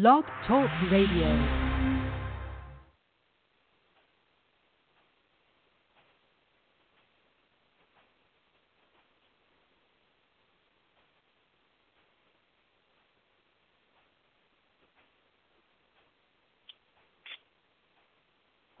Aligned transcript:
Blog 0.00 0.22
Talk 0.46 0.70
Radio. 0.92 1.26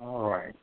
All 0.00 0.30
right. 0.30 0.54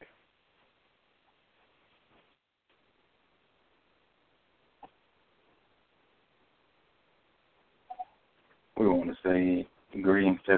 We 8.78 8.88
want 8.88 9.10
to 9.10 9.18
say 9.22 9.68
greetings 10.02 10.40
to 10.46 10.54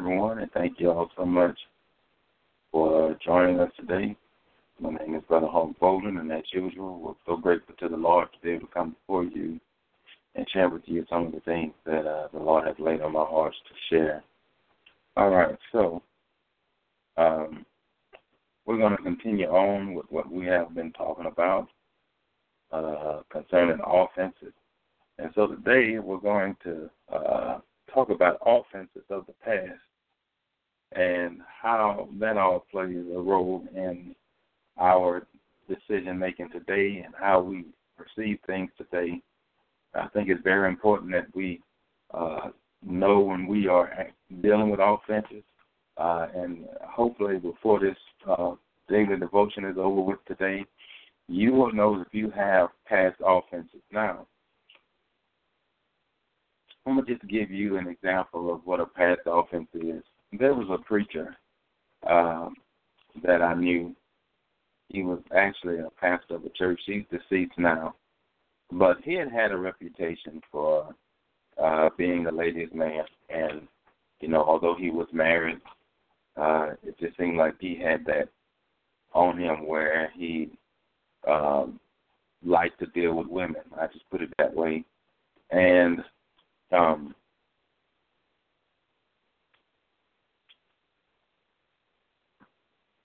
everyone 0.80 0.98
and 0.98 1.16
thank 1.16 1.18
you 1.18 1.26
all 1.26 1.26
so 1.26 1.26
much 1.26 1.58
for 2.72 3.18
joining 3.26 3.60
us 3.60 3.72
today. 3.80 4.16
My 4.80 4.92
name 4.92 5.16
is 5.16 5.24
Brother 5.28 5.48
Hawk 5.48 5.72
Bolden, 5.80 6.18
and 6.18 6.32
as 6.32 6.44
usual, 6.52 7.00
we're 7.00 7.14
so 7.26 7.38
grateful 7.40 7.76
to 7.80 7.90
the 7.90 7.98
Lord 7.98 8.28
to 8.32 8.40
be 8.44 8.52
able 8.52 8.68
to 8.68 8.74
come 8.74 8.92
before 8.92 9.24
you 9.24 9.60
and 10.36 10.48
share 10.52 10.70
with 10.70 10.84
you 10.86 11.06
some 11.10 11.28
of 11.28 11.32
the 11.32 11.40
things 11.42 11.74
that 11.86 12.06
uh, 12.06 12.28
the 12.32 12.40
Lord 12.40 12.68
has 12.68 12.76
laid 12.80 13.02
on 13.02 13.14
my 13.14 13.26
heart 13.26 13.54
to 13.68 13.96
share. 13.96 14.24
All 15.16 15.30
right, 15.30 15.58
so 15.72 16.02
um, 17.18 17.66
we're 18.66 18.78
going 18.78 18.96
to 18.96 19.04
continue 19.04 19.48
on 19.48 19.96
with 19.96 20.06
what 20.10 20.32
we 20.32 20.46
have 20.46 20.76
been 20.76 20.92
talking 20.94 21.26
about 21.26 21.68
uh, 22.72 23.22
concerning 23.32 23.80
offenses. 23.84 24.54
And 25.18 25.32
so 25.34 25.48
today 25.48 25.98
we're 25.98 26.18
going 26.18 26.56
to 26.64 26.90
uh, 27.12 27.60
talk 27.92 28.12
about 28.12 28.38
offenses 28.46 29.04
of 29.10 29.26
the 29.26 29.34
past 29.44 29.82
and 30.94 31.40
how 31.62 32.08
that 32.20 32.38
all 32.38 32.66
plays 32.72 33.06
a 33.14 33.20
role 33.20 33.64
in 33.76 34.16
our 34.80 35.28
decision 35.68 36.18
making 36.18 36.50
today 36.52 37.04
and 37.06 37.14
how 37.20 37.42
we 37.42 37.66
perceive 37.98 38.40
things 38.48 38.70
today. 38.78 39.22
I 39.94 40.08
think 40.10 40.30
it's 40.30 40.44
very 40.44 40.70
important 40.70 41.12
that 41.12 41.36
we 41.36 41.62
uh, 42.14 42.50
know 42.86 43.20
when 43.20 43.48
we 43.48 43.68
are 43.68 44.08
dealing 44.42 44.70
with 44.70 44.80
offenses, 44.82 45.44
uh, 45.98 46.28
and 46.36 46.66
hopefully 46.84 47.38
before 47.38 47.80
this 47.80 47.98
uh, 48.28 48.52
daily 48.88 49.18
devotion 49.18 49.66
is 49.66 49.78
over 49.78 50.02
with 50.02 50.24
today, 50.26 50.64
you 51.28 51.52
will 51.54 51.74
know 51.74 52.02
if 52.02 52.08
you 52.14 52.30
have 52.32 52.70
past 52.88 53.16
offenses. 53.26 53.82
Now, 53.92 54.28
I'm 56.86 57.04
to 57.04 57.14
just 57.14 57.28
give 57.28 57.52
you 57.52 57.78
an 57.78 57.88
example 57.88 58.54
of 58.54 58.62
what 58.64 58.80
a 58.80 58.86
past 58.86 59.22
offense 59.26 59.68
is. 59.74 60.04
There 60.32 60.54
was 60.54 60.68
a 60.70 60.84
preacher 60.84 61.36
um, 62.08 62.56
that 63.24 63.42
I 63.42 63.54
knew. 63.54 63.96
He 64.90 65.04
was 65.04 65.20
actually 65.36 65.80
a 65.80 65.90
pastor 66.00 66.36
of 66.36 66.46
a 66.46 66.50
church. 66.50 66.80
He's 66.86 67.04
deceased 67.12 67.58
now. 67.58 67.96
But 68.72 68.98
he 69.04 69.14
had 69.14 69.32
had 69.32 69.52
a 69.52 69.58
reputation 69.58 70.42
for 70.52 70.94
uh, 71.62 71.90
being 71.98 72.26
a 72.26 72.32
ladies' 72.32 72.74
man. 72.74 73.04
And, 73.30 73.68
you 74.20 74.28
know, 74.28 74.44
although 74.44 74.76
he 74.78 74.90
was 74.90 75.08
married, 75.12 75.60
uh, 76.36 76.72
it 76.84 76.98
just 77.00 77.18
seemed 77.18 77.38
like 77.38 77.56
he 77.60 77.76
had 77.82 78.06
that 78.06 78.30
on 79.14 79.40
him 79.40 79.66
where 79.66 80.12
he 80.16 80.52
um, 81.28 81.80
liked 82.46 82.80
to 82.80 82.86
deal 82.88 83.14
with 83.16 83.28
women. 83.28 83.62
I 83.80 83.88
just 83.88 84.10
put 84.10 84.22
it 84.22 84.30
that 84.38 84.54
way. 84.54 84.84
And 85.52 86.04
um, 86.72 87.16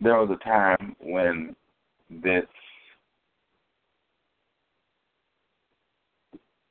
there 0.03 0.19
was 0.19 0.31
a 0.31 0.45
time 0.45 0.97
when 1.01 1.55
this 2.11 2.45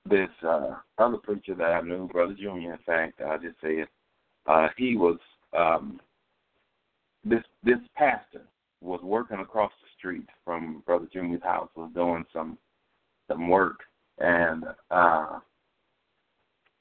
this 0.09 0.29
uh, 0.45 0.75
other 0.97 1.17
preacher 1.17 1.55
that 1.55 1.71
I 1.71 1.81
knew, 1.81 2.07
Brother 2.09 2.35
Junior, 2.37 2.73
in 2.73 2.79
fact, 2.79 3.21
I 3.21 3.37
just 3.37 3.55
say 3.61 3.75
it, 3.75 3.87
uh, 4.45 4.67
he 4.75 4.97
was 4.97 5.17
um, 5.57 6.01
this 7.23 7.43
this 7.63 7.79
pastor 7.95 8.41
was 8.81 8.99
working 9.03 9.39
across 9.39 9.71
the 9.81 9.87
street 9.97 10.27
from 10.43 10.83
Brother 10.85 11.07
Junior's 11.11 11.43
house, 11.43 11.69
was 11.75 11.91
doing 11.93 12.25
some 12.33 12.57
some 13.29 13.47
work, 13.47 13.79
and 14.17 14.65
uh, 14.89 15.39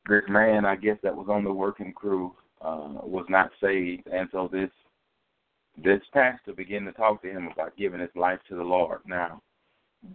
this 0.08 0.22
man, 0.28 0.64
I 0.64 0.74
guess, 0.74 0.96
that 1.02 1.14
was 1.14 1.28
on 1.30 1.44
the 1.44 1.52
working 1.52 1.92
crew 1.92 2.34
uh, 2.62 2.88
was 3.02 3.26
not 3.28 3.50
saved, 3.62 4.08
and 4.08 4.28
so 4.32 4.48
this 4.50 4.70
this 5.76 6.00
pastor 6.12 6.52
began 6.52 6.84
to 6.84 6.92
talk 6.92 7.22
to 7.22 7.30
him 7.30 7.48
about 7.52 7.76
giving 7.76 8.00
his 8.00 8.14
life 8.14 8.40
to 8.48 8.56
the 8.56 8.62
Lord. 8.62 9.00
Now, 9.06 9.42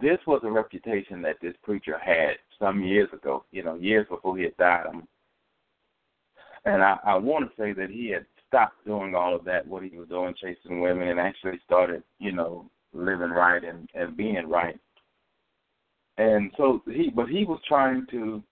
this 0.00 0.18
was 0.26 0.40
a 0.44 0.50
reputation 0.50 1.22
that 1.22 1.36
this 1.40 1.54
preacher 1.62 1.98
had 1.98 2.36
some 2.58 2.82
years 2.82 3.08
ago, 3.12 3.44
you 3.52 3.62
know, 3.62 3.76
years 3.76 4.06
before 4.08 4.36
he 4.36 4.44
had 4.44 4.56
died. 4.56 4.86
And 6.64 6.82
I, 6.82 6.98
I 7.04 7.16
want 7.16 7.48
to 7.48 7.62
say 7.62 7.72
that 7.72 7.90
he 7.90 8.10
had 8.10 8.26
stopped 8.48 8.84
doing 8.84 9.14
all 9.14 9.34
of 9.34 9.44
that, 9.44 9.66
what 9.66 9.82
he 9.82 9.96
was 9.96 10.08
doing, 10.08 10.34
chasing 10.40 10.80
women, 10.80 11.08
and 11.08 11.20
actually 11.20 11.60
started, 11.64 12.02
you 12.18 12.32
know, 12.32 12.68
living 12.92 13.30
right 13.30 13.62
and, 13.62 13.88
and 13.94 14.16
being 14.16 14.48
right. 14.48 14.78
And 16.18 16.50
so 16.56 16.82
he, 16.86 17.10
but 17.14 17.28
he 17.28 17.44
was 17.44 17.60
trying 17.68 18.06
to 18.10 18.42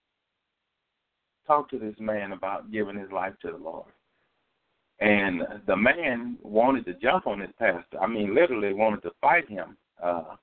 talk 1.47 1.69
to 1.69 1.79
this 1.79 1.95
man 1.99 2.31
about 2.31 2.71
giving 2.71 2.97
his 2.97 3.11
life 3.11 3.33
to 3.41 3.51
the 3.51 3.57
Lord. 3.57 3.91
And 4.99 5.41
the 5.67 5.75
man 5.75 6.37
wanted 6.41 6.85
to 6.85 6.93
jump 6.93 7.27
on 7.27 7.39
this 7.39 7.51
pastor. 7.59 7.99
I 7.99 8.07
mean, 8.07 8.33
literally 8.33 8.73
wanted 8.73 9.01
to 9.03 9.11
fight 9.19 9.47
him. 9.49 9.75
Uh, 10.01 10.35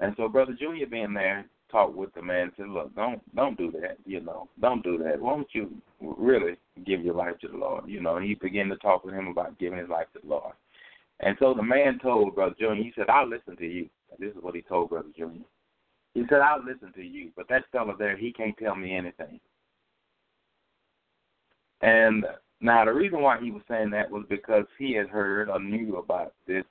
and 0.00 0.14
so 0.16 0.28
Brother 0.28 0.56
Junior 0.58 0.86
being 0.86 1.14
there 1.14 1.46
talked 1.70 1.94
with 1.94 2.12
the 2.14 2.22
man 2.22 2.42
and 2.42 2.52
said, 2.56 2.68
Look, 2.68 2.94
don't 2.96 3.22
don't 3.34 3.56
do 3.56 3.70
that, 3.80 3.98
you 4.04 4.20
know, 4.20 4.48
don't 4.60 4.82
do 4.82 4.98
that. 4.98 5.20
Why 5.20 5.34
don't 5.34 5.48
you 5.52 5.70
really 6.00 6.56
give 6.84 7.04
your 7.04 7.14
life 7.14 7.38
to 7.40 7.48
the 7.48 7.56
Lord? 7.56 7.88
You 7.88 8.00
know, 8.00 8.16
and 8.16 8.26
he 8.26 8.34
began 8.34 8.68
to 8.68 8.76
talk 8.76 9.04
with 9.04 9.14
him 9.14 9.28
about 9.28 9.58
giving 9.58 9.78
his 9.78 9.88
life 9.88 10.06
to 10.14 10.20
the 10.22 10.28
Lord. 10.28 10.54
And 11.20 11.36
so 11.38 11.54
the 11.54 11.62
man 11.62 12.00
told 12.00 12.34
Brother 12.34 12.54
Junior, 12.58 12.82
he 12.82 12.92
said, 12.96 13.08
I'll 13.08 13.28
listen 13.28 13.56
to 13.56 13.66
you. 13.66 13.88
This 14.18 14.30
is 14.30 14.42
what 14.42 14.54
he 14.54 14.62
told 14.62 14.90
Brother 14.90 15.08
Junior. 15.16 15.44
He 16.14 16.24
said, 16.28 16.40
I'll 16.40 16.64
listen 16.64 16.92
to 16.94 17.02
you, 17.02 17.30
but 17.36 17.48
that 17.48 17.64
fellow 17.72 17.96
there, 17.98 18.16
he 18.16 18.32
can't 18.32 18.56
tell 18.56 18.76
me 18.76 18.94
anything. 18.94 19.40
And 21.80 22.24
now 22.60 22.84
the 22.84 22.92
reason 22.92 23.20
why 23.20 23.40
he 23.40 23.50
was 23.50 23.62
saying 23.68 23.90
that 23.90 24.10
was 24.10 24.24
because 24.28 24.64
he 24.78 24.94
had 24.94 25.08
heard 25.08 25.48
or 25.48 25.60
knew 25.60 25.96
about 25.96 26.32
this 26.46 26.64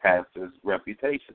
pastor's 0.00 0.52
reputation, 0.62 1.34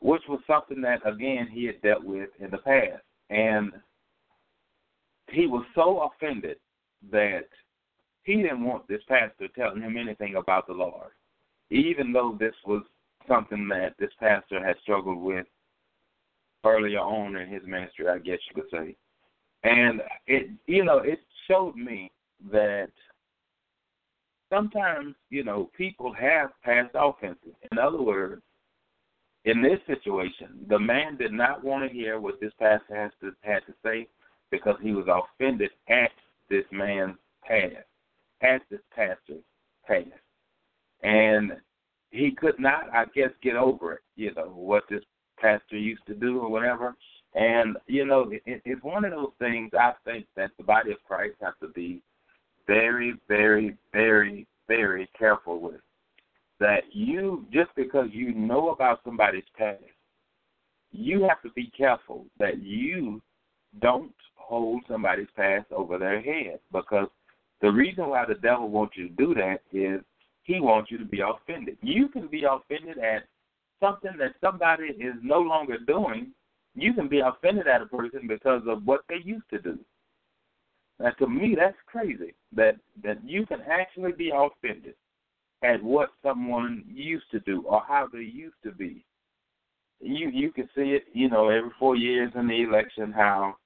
which 0.00 0.22
was 0.28 0.40
something 0.46 0.80
that 0.82 1.06
again 1.06 1.48
he 1.50 1.64
had 1.64 1.80
dealt 1.82 2.04
with 2.04 2.30
in 2.40 2.50
the 2.50 2.58
past. 2.58 3.02
And 3.30 3.72
he 5.30 5.46
was 5.46 5.64
so 5.74 6.10
offended 6.10 6.56
that 7.12 7.46
he 8.24 8.36
didn't 8.36 8.64
want 8.64 8.88
this 8.88 9.02
pastor 9.08 9.48
telling 9.54 9.82
him 9.82 9.96
anything 9.96 10.36
about 10.36 10.66
the 10.66 10.72
Lord, 10.72 11.10
even 11.70 12.12
though 12.12 12.36
this 12.38 12.54
was 12.66 12.82
something 13.26 13.68
that 13.68 13.94
this 13.98 14.10
pastor 14.18 14.64
had 14.64 14.76
struggled 14.82 15.22
with 15.22 15.46
earlier 16.64 16.98
on 16.98 17.36
in 17.36 17.48
his 17.48 17.62
ministry, 17.66 18.08
I 18.08 18.18
guess 18.18 18.38
you 18.48 18.62
could 18.62 18.70
say. 18.70 18.96
And 19.64 20.00
it, 20.26 20.50
you 20.66 20.84
know, 20.84 20.98
it 20.98 21.20
showed 21.46 21.76
me 21.76 22.10
that 22.50 22.90
sometimes, 24.50 25.14
you 25.30 25.44
know, 25.44 25.70
people 25.76 26.12
have 26.12 26.50
past 26.62 26.90
offenses. 26.94 27.54
In 27.70 27.78
other 27.78 28.00
words, 28.00 28.42
in 29.44 29.62
this 29.62 29.78
situation, 29.86 30.66
the 30.68 30.78
man 30.78 31.16
did 31.16 31.32
not 31.32 31.64
want 31.64 31.88
to 31.88 31.94
hear 31.94 32.20
what 32.20 32.40
this 32.40 32.52
pastor 32.58 32.94
has 32.94 33.12
to, 33.20 33.32
had 33.42 33.60
to 33.66 33.74
say 33.84 34.08
because 34.50 34.76
he 34.82 34.92
was 34.92 35.06
offended 35.08 35.70
at 35.88 36.10
this 36.50 36.64
man's 36.70 37.16
past, 37.46 37.86
at 38.42 38.62
this 38.70 38.80
pastor's 38.94 39.44
past. 39.86 40.06
And 41.02 41.52
he 42.10 42.32
could 42.32 42.58
not, 42.58 42.92
I 42.92 43.04
guess, 43.14 43.30
get 43.42 43.56
over 43.56 43.94
it, 43.94 44.00
you 44.16 44.34
know, 44.34 44.50
what 44.54 44.84
this 44.90 45.02
pastor 45.40 45.76
used 45.76 46.06
to 46.06 46.14
do 46.14 46.40
or 46.40 46.50
whatever. 46.50 46.94
And 47.34 47.76
you 47.86 48.06
know, 48.06 48.30
it, 48.30 48.62
it's 48.64 48.82
one 48.82 49.04
of 49.04 49.12
those 49.12 49.32
things 49.38 49.70
I 49.78 49.92
think 50.04 50.26
that 50.36 50.50
the 50.56 50.64
body 50.64 50.92
of 50.92 51.04
Christ 51.06 51.36
has 51.42 51.54
to 51.60 51.68
be 51.68 52.02
very, 52.68 53.14
very, 53.26 53.76
very, 53.92 54.46
very 54.68 55.08
careful 55.18 55.60
with. 55.60 55.80
That 56.60 56.84
you 56.92 57.44
just 57.52 57.70
because 57.74 58.08
you 58.12 58.32
know 58.34 58.70
about 58.70 59.00
somebody's 59.04 59.42
past, 59.56 59.82
you 60.92 61.22
have 61.22 61.42
to 61.42 61.50
be 61.50 61.72
careful 61.76 62.26
that 62.38 62.62
you 62.62 63.20
don't 63.80 64.14
hold 64.36 64.82
somebody's 64.88 65.28
past 65.36 65.66
over 65.72 65.98
their 65.98 66.20
head 66.20 66.60
because 66.72 67.08
the 67.60 67.70
reason 67.70 68.08
why 68.08 68.24
the 68.24 68.34
devil 68.34 68.68
wants 68.68 68.96
you 68.96 69.08
to 69.08 69.14
do 69.14 69.34
that 69.34 69.58
is 69.72 70.00
he 70.44 70.60
wants 70.60 70.90
you 70.90 70.98
to 70.98 71.04
be 71.04 71.20
offended. 71.20 71.76
You 71.82 72.08
can 72.08 72.28
be 72.28 72.44
offended 72.44 72.98
at 72.98 73.24
something 73.80 74.12
that 74.18 74.34
somebody 74.40 74.86
is 74.86 75.14
no 75.22 75.40
longer 75.40 75.78
doing 75.86 76.32
you 76.78 76.92
can 76.92 77.08
be 77.08 77.20
offended 77.20 77.66
at 77.66 77.82
a 77.82 77.86
person 77.86 78.26
because 78.26 78.62
of 78.66 78.86
what 78.86 79.00
they 79.08 79.16
used 79.24 79.48
to 79.50 79.58
do. 79.58 79.78
Now, 81.00 81.10
to 81.10 81.28
me, 81.28 81.54
that's 81.58 81.76
crazy 81.86 82.34
that 82.54 82.76
that 83.02 83.18
you 83.24 83.46
can 83.46 83.60
actually 83.62 84.12
be 84.12 84.32
offended 84.34 84.94
at 85.62 85.82
what 85.82 86.10
someone 86.22 86.84
used 86.88 87.30
to 87.32 87.40
do 87.40 87.62
or 87.62 87.82
how 87.86 88.08
they 88.12 88.20
used 88.20 88.56
to 88.64 88.72
be. 88.72 89.04
You 90.00 90.28
you 90.30 90.52
can 90.52 90.68
see 90.74 90.92
it, 90.92 91.04
you 91.12 91.28
know, 91.28 91.48
every 91.48 91.70
four 91.78 91.96
years 91.96 92.32
in 92.34 92.48
the 92.48 92.62
election 92.62 93.12
how 93.12 93.56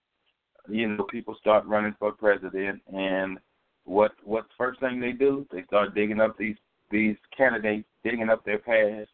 you 0.68 0.88
know 0.88 1.04
people 1.04 1.34
start 1.40 1.66
running 1.66 1.94
for 1.98 2.12
president 2.12 2.80
and 2.92 3.38
what 3.84 4.12
what's 4.24 4.48
the 4.48 4.54
first 4.58 4.80
thing 4.80 5.00
they 5.00 5.12
do? 5.12 5.46
They 5.50 5.64
start 5.64 5.94
digging 5.94 6.20
up 6.20 6.36
these 6.38 6.56
these 6.90 7.16
candidates, 7.36 7.88
digging 8.04 8.28
up 8.28 8.44
their 8.44 8.58
past. 8.58 9.10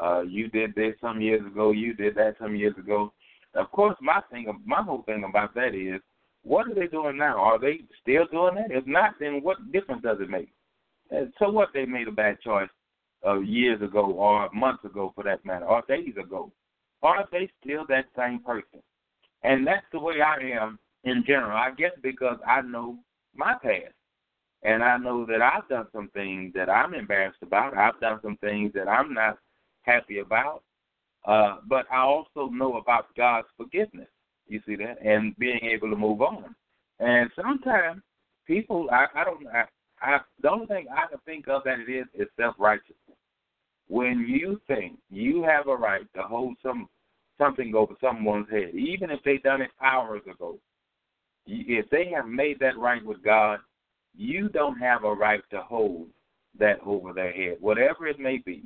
Uh, 0.00 0.22
you 0.22 0.48
did 0.48 0.74
this 0.74 0.94
some 1.00 1.20
years 1.20 1.44
ago. 1.46 1.70
You 1.70 1.94
did 1.94 2.14
that 2.16 2.36
some 2.40 2.56
years 2.56 2.76
ago. 2.78 3.12
Of 3.54 3.70
course, 3.70 3.96
my 4.00 4.20
thing, 4.30 4.46
my 4.64 4.82
whole 4.82 5.02
thing 5.02 5.24
about 5.28 5.54
that 5.54 5.74
is, 5.74 6.00
what 6.44 6.68
are 6.68 6.74
they 6.74 6.86
doing 6.86 7.16
now? 7.16 7.38
Are 7.38 7.58
they 7.58 7.80
still 8.00 8.26
doing 8.30 8.56
that? 8.56 8.70
If 8.70 8.86
not, 8.86 9.14
then 9.20 9.42
what 9.42 9.72
difference 9.72 10.02
does 10.02 10.18
it 10.20 10.30
make? 10.30 10.52
And 11.10 11.32
So 11.38 11.50
what? 11.50 11.68
They 11.72 11.84
made 11.84 12.08
a 12.08 12.12
bad 12.12 12.40
choice 12.40 12.70
uh, 13.26 13.38
years 13.40 13.80
ago, 13.82 14.06
or 14.12 14.50
months 14.52 14.84
ago, 14.84 15.12
for 15.14 15.24
that 15.24 15.44
matter, 15.44 15.66
or 15.66 15.82
days 15.88 16.14
ago. 16.20 16.50
Are 17.02 17.28
they 17.30 17.50
still 17.60 17.84
that 17.88 18.06
same 18.16 18.40
person? 18.40 18.80
And 19.42 19.66
that's 19.66 19.86
the 19.92 19.98
way 19.98 20.14
I 20.20 20.56
am 20.56 20.78
in 21.04 21.24
general. 21.26 21.56
I 21.56 21.70
guess 21.76 21.92
because 22.02 22.38
I 22.46 22.62
know 22.62 22.98
my 23.34 23.54
past. 23.62 23.94
And 24.64 24.84
I 24.84 24.96
know 24.96 25.26
that 25.26 25.42
I've 25.42 25.68
done 25.68 25.86
some 25.92 26.08
things 26.14 26.52
that 26.54 26.70
I'm 26.70 26.94
embarrassed 26.94 27.42
about. 27.42 27.76
I've 27.76 27.98
done 27.98 28.20
some 28.22 28.36
things 28.36 28.72
that 28.74 28.88
I'm 28.88 29.12
not 29.12 29.38
happy 29.82 30.20
about. 30.20 30.62
Uh, 31.24 31.56
but 31.68 31.86
I 31.90 31.98
also 31.98 32.48
know 32.48 32.76
about 32.76 33.14
God's 33.16 33.48
forgiveness. 33.56 34.08
You 34.48 34.60
see 34.66 34.76
that, 34.76 34.98
and 35.04 35.36
being 35.38 35.60
able 35.62 35.90
to 35.90 35.96
move 35.96 36.20
on. 36.20 36.54
And 37.00 37.30
sometimes 37.34 38.02
people, 38.46 38.88
I, 38.92 39.06
I 39.14 39.24
don't, 39.24 39.46
I, 39.48 39.64
I, 40.00 40.18
the 40.42 40.50
only 40.50 40.66
thing 40.66 40.86
I 40.92 41.06
can 41.08 41.18
think 41.24 41.48
of 41.48 41.62
that 41.64 41.78
it 41.80 41.90
is 41.90 42.06
is 42.14 42.28
self 42.38 42.56
righteousness. 42.58 42.96
When 43.88 44.26
you 44.28 44.60
think 44.66 44.98
you 45.10 45.42
have 45.42 45.68
a 45.68 45.76
right 45.76 46.06
to 46.14 46.22
hold 46.22 46.56
some 46.62 46.88
something 47.38 47.74
over 47.74 47.94
someone's 48.00 48.50
head, 48.50 48.74
even 48.74 49.10
if 49.10 49.20
they 49.24 49.38
done 49.38 49.62
it 49.62 49.70
hours 49.82 50.22
ago, 50.30 50.58
if 51.46 51.88
they 51.90 52.10
have 52.14 52.26
made 52.26 52.58
that 52.60 52.78
right 52.78 53.04
with 53.04 53.22
God, 53.22 53.58
you 54.16 54.48
don't 54.48 54.78
have 54.78 55.04
a 55.04 55.12
right 55.12 55.42
to 55.50 55.62
hold 55.62 56.08
that 56.58 56.78
over 56.84 57.12
their 57.12 57.32
head, 57.32 57.56
whatever 57.60 58.06
it 58.06 58.18
may 58.20 58.38
be. 58.38 58.62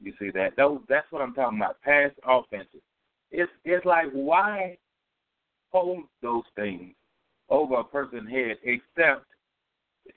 You 0.00 0.12
see 0.18 0.30
that? 0.30 0.56
Those 0.56 0.80
that's 0.88 1.10
what 1.10 1.22
I'm 1.22 1.34
talking 1.34 1.58
about. 1.58 1.80
Past 1.82 2.14
offenses. 2.26 2.82
It's 3.30 3.50
it's 3.64 3.86
like 3.86 4.10
why 4.12 4.76
hold 5.74 6.04
those 6.22 6.44
things 6.54 6.94
over 7.50 7.74
a 7.74 7.84
person's 7.84 8.30
head 8.30 8.56
except 8.62 9.26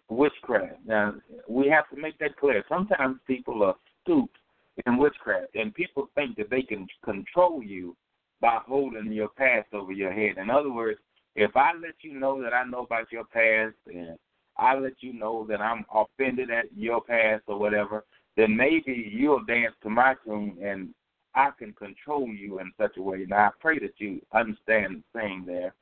witchcraft. 0.08 0.78
Now 0.86 1.16
we 1.50 1.68
have 1.68 1.90
to 1.90 2.00
make 2.00 2.20
that 2.20 2.38
clear. 2.38 2.64
Sometimes 2.70 3.18
people 3.26 3.64
are 3.64 3.76
stooped 4.04 4.38
in 4.86 4.98
witchcraft 4.98 5.56
and 5.56 5.74
people 5.74 6.10
think 6.14 6.38
that 6.38 6.52
they 6.52 6.62
can 6.62 6.88
control 7.04 7.64
you 7.64 7.96
by 8.40 8.60
holding 8.68 9.12
your 9.12 9.30
past 9.30 9.74
over 9.74 9.92
your 9.92 10.14
head. 10.14 10.38
In 10.38 10.52
other 10.52 10.72
words, 10.72 11.00
if 11.36 11.56
I 11.56 11.74
let 11.74 11.96
you 12.02 12.20
know 12.20 12.42
that 12.44 12.54
I 12.54 12.64
know 12.64 12.84
about 12.84 13.12
your 13.12 13.26
past 13.26 13.76
and 13.88 14.16
I 14.58 14.78
let 14.78 14.94
you 15.02 15.14
know 15.14 15.46
that 15.50 15.60
I'm 15.60 15.86
offended 15.92 16.52
at 16.52 16.66
your 16.76 17.02
past 17.02 17.44
or 17.48 17.58
whatever, 17.58 18.06
then 18.36 18.56
maybe 18.56 19.10
you'll 19.12 19.44
dance 19.46 19.74
to 19.82 19.90
my 19.90 20.14
tune 20.24 20.58
and 20.64 20.90
I 21.38 21.52
can 21.58 21.72
control 21.74 22.28
you 22.28 22.60
in 22.60 22.72
such 22.80 22.98
a 22.98 23.02
way. 23.02 23.24
Now 23.28 23.48
I 23.48 23.50
pray 23.60 23.78
that 23.78 23.94
you 24.00 24.20
understand 24.34 25.04
the 25.14 25.20
thing 25.20 25.44
there. 25.46 25.76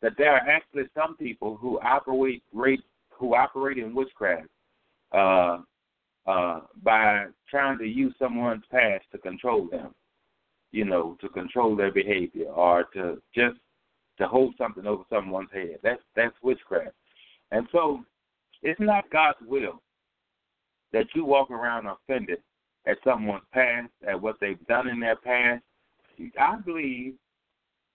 That 0.00 0.14
there 0.16 0.32
are 0.32 0.48
actually 0.48 0.84
some 0.94 1.16
people 1.16 1.56
who 1.56 1.78
operate 1.80 2.42
who 3.10 3.34
operate 3.34 3.78
in 3.78 3.94
witchcraft 3.94 4.48
uh, 5.12 5.58
uh, 6.26 6.60
by 6.82 7.26
trying 7.50 7.78
to 7.78 7.84
use 7.84 8.14
someone's 8.18 8.64
past 8.70 9.04
to 9.12 9.18
control 9.18 9.68
them, 9.70 9.94
you 10.72 10.86
know, 10.86 11.16
to 11.20 11.28
control 11.28 11.76
their 11.76 11.92
behavior 11.92 12.46
or 12.46 12.84
to 12.94 13.20
just 13.34 13.58
to 14.18 14.26
hold 14.26 14.54
something 14.56 14.86
over 14.86 15.04
someone's 15.10 15.52
head. 15.52 15.78
That's 15.82 16.02
that's 16.16 16.34
witchcraft. 16.42 16.96
And 17.50 17.68
so 17.72 18.00
it's 18.62 18.80
not 18.80 19.10
God's 19.10 19.38
will 19.46 19.82
that 20.94 21.06
you 21.14 21.26
walk 21.26 21.50
around 21.50 21.86
offended 21.86 22.38
at 22.86 22.98
someone's 23.04 23.44
past, 23.52 23.90
at 24.06 24.20
what 24.20 24.36
they've 24.40 24.66
done 24.66 24.88
in 24.88 25.00
their 25.00 25.16
past. 25.16 25.62
I 26.38 26.56
believe 26.56 27.14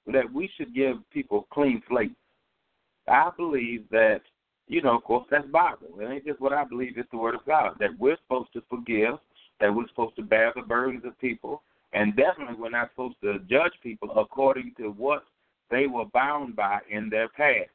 that 0.07 0.31
we 0.33 0.49
should 0.57 0.73
give 0.73 0.97
people 1.11 1.47
clean 1.51 1.81
slates. 1.87 2.15
I 3.07 3.29
believe 3.37 3.85
that, 3.91 4.21
you 4.67 4.81
know, 4.81 4.97
of 4.97 5.03
course, 5.03 5.25
that's 5.31 5.47
Bible. 5.47 5.87
It 5.99 6.05
ain't 6.05 6.25
just 6.25 6.41
what 6.41 6.53
I 6.53 6.63
believe, 6.63 6.97
it's 6.97 7.09
the 7.11 7.17
Word 7.17 7.35
of 7.35 7.45
God, 7.45 7.75
that 7.79 7.97
we're 7.99 8.17
supposed 8.23 8.53
to 8.53 8.63
forgive, 8.69 9.15
that 9.59 9.73
we're 9.73 9.87
supposed 9.87 10.15
to 10.17 10.21
bear 10.23 10.51
the 10.55 10.61
burdens 10.61 11.03
of 11.05 11.19
people, 11.19 11.63
and 11.93 12.15
definitely 12.15 12.55
we're 12.55 12.69
not 12.69 12.89
supposed 12.91 13.15
to 13.23 13.39
judge 13.49 13.73
people 13.81 14.11
according 14.17 14.73
to 14.77 14.89
what 14.89 15.23
they 15.71 15.87
were 15.87 16.05
bound 16.13 16.55
by 16.55 16.79
in 16.89 17.09
their 17.09 17.29
past. 17.29 17.69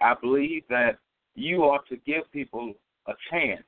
I 0.00 0.14
believe 0.20 0.62
that 0.70 0.98
you 1.34 1.62
ought 1.62 1.86
to 1.88 1.96
give 1.98 2.30
people 2.32 2.74
a 3.06 3.12
chance 3.30 3.62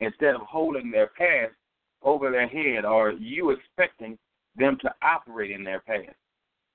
instead 0.00 0.34
of 0.34 0.42
holding 0.42 0.90
their 0.90 1.08
past 1.08 1.52
over 2.04 2.30
their 2.30 2.48
head 2.48 2.84
or 2.84 3.12
you 3.12 3.50
expecting 3.50 4.18
them 4.56 4.76
to 4.82 4.90
operate 5.02 5.50
in 5.50 5.64
their 5.64 5.80
past. 5.80 6.16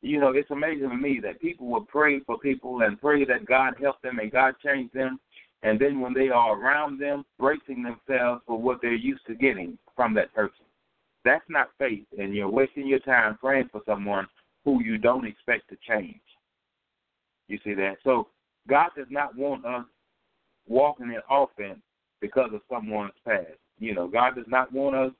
You 0.01 0.19
know, 0.19 0.29
it's 0.29 0.51
amazing 0.51 0.89
to 0.89 0.95
me 0.95 1.19
that 1.23 1.41
people 1.41 1.67
will 1.67 1.85
pray 1.85 2.19
for 2.21 2.37
people 2.37 2.81
and 2.81 3.01
pray 3.01 3.25
that 3.25 3.45
God 3.45 3.73
help 3.81 4.01
them 4.01 4.19
and 4.19 4.31
God 4.31 4.53
change 4.63 4.91
them, 4.91 5.19
and 5.63 5.79
then 5.79 5.99
when 5.99 6.13
they 6.13 6.29
are 6.29 6.59
around 6.59 6.99
them, 6.99 7.25
bracing 7.39 7.83
themselves 7.83 8.41
for 8.45 8.61
what 8.61 8.79
they're 8.81 8.93
used 8.93 9.25
to 9.27 9.35
getting 9.35 9.77
from 9.95 10.13
that 10.13 10.33
person. 10.33 10.65
That's 11.25 11.43
not 11.49 11.69
faith, 11.79 12.05
and 12.17 12.33
you're 12.35 12.49
wasting 12.49 12.87
your 12.87 12.99
time 12.99 13.37
praying 13.39 13.69
for 13.71 13.81
someone 13.85 14.27
who 14.65 14.83
you 14.83 14.97
don't 14.97 15.25
expect 15.25 15.69
to 15.69 15.77
change. 15.87 16.21
You 17.47 17.59
see 17.63 17.73
that? 17.73 17.95
So 18.03 18.27
God 18.67 18.89
does 18.95 19.07
not 19.09 19.35
want 19.35 19.65
us 19.65 19.85
walking 20.67 21.07
in 21.07 21.21
offense 21.29 21.79
because 22.21 22.51
of 22.53 22.61
someone's 22.69 23.13
past. 23.25 23.47
You 23.79 23.93
know, 23.93 24.07
God 24.07 24.35
does 24.35 24.45
not 24.47 24.71
want 24.71 24.95
us 24.95 25.11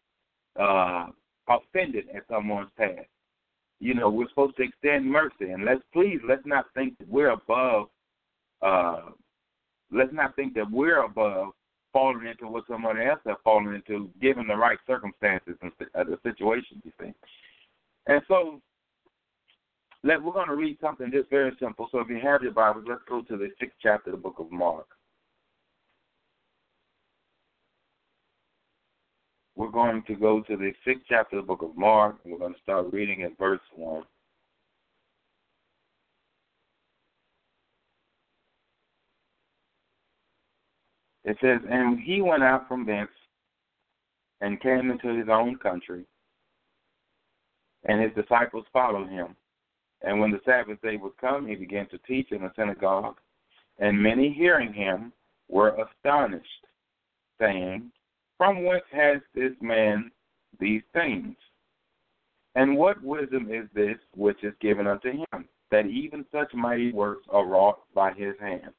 uh, 0.60 1.08
offended 1.48 2.06
at 2.16 2.24
someone's 2.30 2.70
past. 2.78 3.08
You 3.80 3.94
know, 3.94 4.10
we're 4.10 4.30
supposed 4.30 4.58
to 4.58 4.64
extend 4.64 5.06
mercy, 5.06 5.52
and 5.52 5.64
let's 5.64 5.82
please 5.94 6.20
let's 6.28 6.46
not 6.46 6.66
think 6.74 6.98
that 6.98 7.08
we're 7.08 7.30
above. 7.30 7.90
Uh, 8.62 9.02
let's 9.92 10.14
not 10.14 10.36
think 10.36 10.56
that 10.56 10.70
we're 10.72 11.04
above 11.04 11.50
falling 11.94 12.26
into 12.26 12.48
what 12.48 12.64
someone 12.68 13.00
else 13.00 13.20
has 13.26 13.38
fallen 13.44 13.74
into, 13.76 14.10
given 14.20 14.48
the 14.48 14.56
right 14.56 14.80
circumstances 14.88 15.56
and 15.62 15.72
uh, 15.94 16.04
the 16.04 16.18
situations. 16.24 16.82
You 16.84 16.92
see, 17.00 17.14
and 18.08 18.22
so 18.28 18.60
let, 20.04 20.22
we're 20.22 20.34
going 20.34 20.48
to 20.48 20.56
read 20.56 20.78
something 20.82 21.12
just 21.12 21.30
very 21.30 21.52
simple. 21.60 21.88
So 21.92 22.00
if 22.00 22.10
you 22.10 22.20
have 22.22 22.42
your 22.42 22.54
Bibles, 22.54 22.86
let's 22.88 23.02
go 23.08 23.22
to 23.22 23.38
the 23.38 23.50
sixth 23.60 23.78
chapter 23.82 24.10
of 24.10 24.18
the 24.18 24.22
book 24.22 24.40
of 24.40 24.52
Mark. 24.52 24.88
We're 29.58 29.72
going 29.72 30.04
to 30.04 30.14
go 30.14 30.42
to 30.42 30.56
the 30.56 30.72
sixth 30.86 31.06
chapter 31.10 31.40
of 31.40 31.44
the 31.44 31.48
book 31.48 31.64
of 31.64 31.76
Mark, 31.76 32.18
and 32.24 32.32
we're 32.32 32.38
going 32.38 32.54
to 32.54 32.62
start 32.62 32.94
reading 32.94 33.24
at 33.24 33.36
verse 33.40 33.60
1. 33.76 34.04
It 41.24 41.38
says, 41.42 41.60
And 41.68 42.00
he 42.00 42.22
went 42.22 42.44
out 42.44 42.68
from 42.68 42.86
thence 42.86 43.10
and 44.42 44.62
came 44.62 44.92
into 44.92 45.18
his 45.18 45.28
own 45.28 45.58
country, 45.58 46.06
and 47.86 48.00
his 48.00 48.12
disciples 48.14 48.66
followed 48.72 49.10
him. 49.10 49.36
And 50.04 50.20
when 50.20 50.30
the 50.30 50.40
Sabbath 50.46 50.80
day 50.84 50.98
was 50.98 51.14
come, 51.20 51.48
he 51.48 51.56
began 51.56 51.90
to 51.90 51.98
teach 52.08 52.32
in 52.32 52.44
the 52.44 52.52
synagogue, 52.56 53.18
and 53.80 54.00
many 54.00 54.32
hearing 54.32 54.72
him 54.72 55.12
were 55.50 55.76
astonished, 55.84 56.68
saying, 57.42 57.92
from 58.38 58.64
whence 58.64 58.84
has 58.92 59.18
this 59.36 59.54
man 59.62 60.12
these 60.60 60.82
things? 60.94 61.36
And 62.56 62.76
what 62.76 63.04
wisdom 63.04 63.50
is 63.52 63.68
this 63.76 63.98
which 64.16 64.44
is 64.44 64.54
given 64.62 64.88
unto 64.88 65.12
him, 65.12 65.48
that 65.70 65.86
even 65.86 66.26
such 66.32 66.54
mighty 66.54 66.92
works 66.92 67.26
are 67.30 67.46
wrought 67.46 67.80
by 67.94 68.14
his 68.14 68.34
hand? 68.40 68.72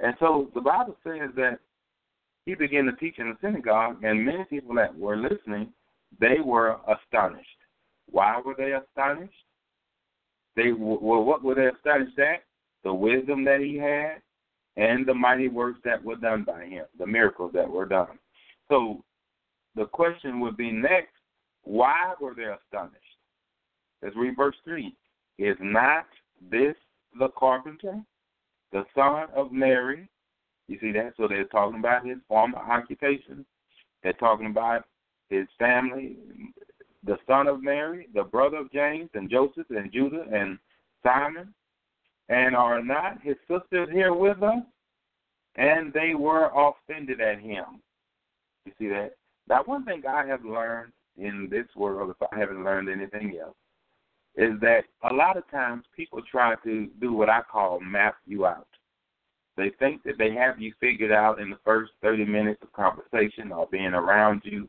And 0.00 0.14
so 0.18 0.50
the 0.54 0.60
Bible 0.60 0.96
says 1.04 1.30
that 1.36 1.58
he 2.46 2.54
began 2.54 2.86
to 2.86 2.92
teach 2.92 3.18
in 3.18 3.28
the 3.28 3.36
synagogue, 3.40 4.02
and 4.02 4.24
many 4.24 4.44
people 4.44 4.74
that 4.76 4.96
were 4.96 5.16
listening, 5.16 5.72
they 6.20 6.40
were 6.44 6.78
astonished. 6.88 7.46
Why 8.10 8.40
were 8.44 8.54
they 8.56 8.72
astonished? 8.72 9.32
They 10.56 10.72
were 10.72 11.20
what 11.20 11.44
were 11.44 11.54
they 11.54 11.66
astonished 11.66 12.18
at? 12.18 12.42
The 12.82 12.92
wisdom 12.92 13.44
that 13.44 13.60
he 13.60 13.76
had, 13.76 14.22
and 14.76 15.06
the 15.06 15.14
mighty 15.14 15.48
works 15.48 15.78
that 15.84 16.02
were 16.02 16.16
done 16.16 16.44
by 16.44 16.64
him, 16.64 16.86
the 16.98 17.06
miracles 17.06 17.52
that 17.54 17.70
were 17.70 17.86
done. 17.86 18.18
So 18.70 19.04
the 19.76 19.84
question 19.84 20.40
would 20.40 20.56
be 20.56 20.72
next, 20.72 21.12
why 21.64 22.14
were 22.20 22.34
they 22.34 22.44
astonished? 22.44 22.96
Let's 24.02 24.16
read 24.16 24.36
verse 24.36 24.56
3. 24.64 24.96
Is 25.38 25.56
not 25.60 26.06
this 26.50 26.74
the 27.18 27.28
carpenter? 27.36 28.02
the 28.72 28.84
son 28.94 29.26
of 29.34 29.52
Mary. 29.52 30.08
You 30.68 30.78
see 30.80 30.92
that? 30.92 31.14
So 31.16 31.26
they're 31.26 31.44
talking 31.44 31.80
about 31.80 32.06
his 32.06 32.18
former 32.28 32.58
occupation. 32.58 33.44
They're 34.02 34.12
talking 34.14 34.46
about 34.46 34.84
his 35.28 35.46
family, 35.58 36.16
the 37.04 37.18
son 37.26 37.46
of 37.46 37.62
Mary, 37.62 38.08
the 38.14 38.22
brother 38.22 38.58
of 38.58 38.72
James 38.72 39.10
and 39.14 39.30
Joseph 39.30 39.66
and 39.70 39.92
Judah 39.92 40.24
and 40.32 40.58
Simon. 41.02 41.52
And 42.28 42.54
are 42.54 42.82
not 42.82 43.20
his 43.22 43.36
sisters 43.48 43.88
here 43.90 44.14
with 44.14 44.42
us? 44.42 44.62
And 45.56 45.92
they 45.92 46.14
were 46.14 46.50
offended 46.54 47.20
at 47.20 47.40
him. 47.40 47.82
You 48.78 48.86
see 48.86 48.92
that? 48.92 49.16
Now, 49.48 49.62
one 49.64 49.84
thing 49.84 50.02
I 50.08 50.26
have 50.26 50.44
learned 50.44 50.92
in 51.16 51.48
this 51.50 51.66
world, 51.74 52.10
if 52.10 52.28
I 52.32 52.38
haven't 52.38 52.64
learned 52.64 52.88
anything 52.88 53.38
else, 53.40 53.56
is 54.36 54.60
that 54.60 54.82
a 55.10 55.12
lot 55.12 55.36
of 55.36 55.48
times 55.50 55.84
people 55.96 56.20
try 56.30 56.54
to 56.64 56.88
do 57.00 57.12
what 57.12 57.28
I 57.28 57.40
call 57.42 57.80
map 57.80 58.16
you 58.26 58.46
out. 58.46 58.68
They 59.56 59.70
think 59.78 60.02
that 60.04 60.18
they 60.18 60.32
have 60.34 60.60
you 60.60 60.72
figured 60.80 61.10
out 61.10 61.40
in 61.40 61.50
the 61.50 61.58
first 61.64 61.92
30 62.00 62.24
minutes 62.24 62.62
of 62.62 62.72
conversation 62.72 63.50
or 63.52 63.66
being 63.70 63.92
around 63.92 64.42
you, 64.44 64.68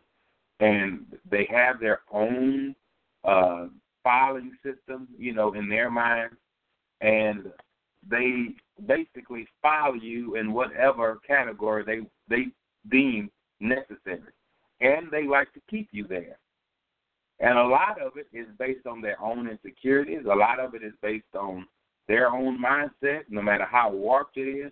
and 0.59 1.05
they 1.29 1.47
have 1.51 1.79
their 1.79 2.01
own 2.11 2.75
uh, 3.23 3.67
filing 4.03 4.51
system, 4.63 5.07
you 5.17 5.33
know, 5.33 5.53
in 5.53 5.69
their 5.69 5.91
mind, 5.91 6.31
and 7.01 7.51
they 8.09 8.55
basically 8.87 9.47
file 9.61 9.95
you 9.95 10.35
in 10.35 10.53
whatever 10.53 11.19
category 11.25 11.83
they 11.85 12.35
they 12.35 12.47
deem 12.89 13.29
necessary, 13.61 14.33
and 14.81 15.09
they 15.11 15.25
like 15.25 15.53
to 15.53 15.61
keep 15.69 15.89
you 15.91 16.05
there. 16.07 16.37
And 17.39 17.57
a 17.57 17.63
lot 17.63 17.99
of 18.01 18.13
it 18.17 18.27
is 18.33 18.45
based 18.59 18.85
on 18.85 19.01
their 19.01 19.19
own 19.21 19.47
insecurities. 19.47 20.25
A 20.25 20.35
lot 20.35 20.59
of 20.59 20.75
it 20.75 20.83
is 20.83 20.93
based 21.01 21.35
on 21.35 21.65
their 22.07 22.27
own 22.27 22.61
mindset, 22.61 23.21
no 23.29 23.41
matter 23.41 23.65
how 23.65 23.91
warped 23.91 24.37
it 24.37 24.47
is. 24.47 24.71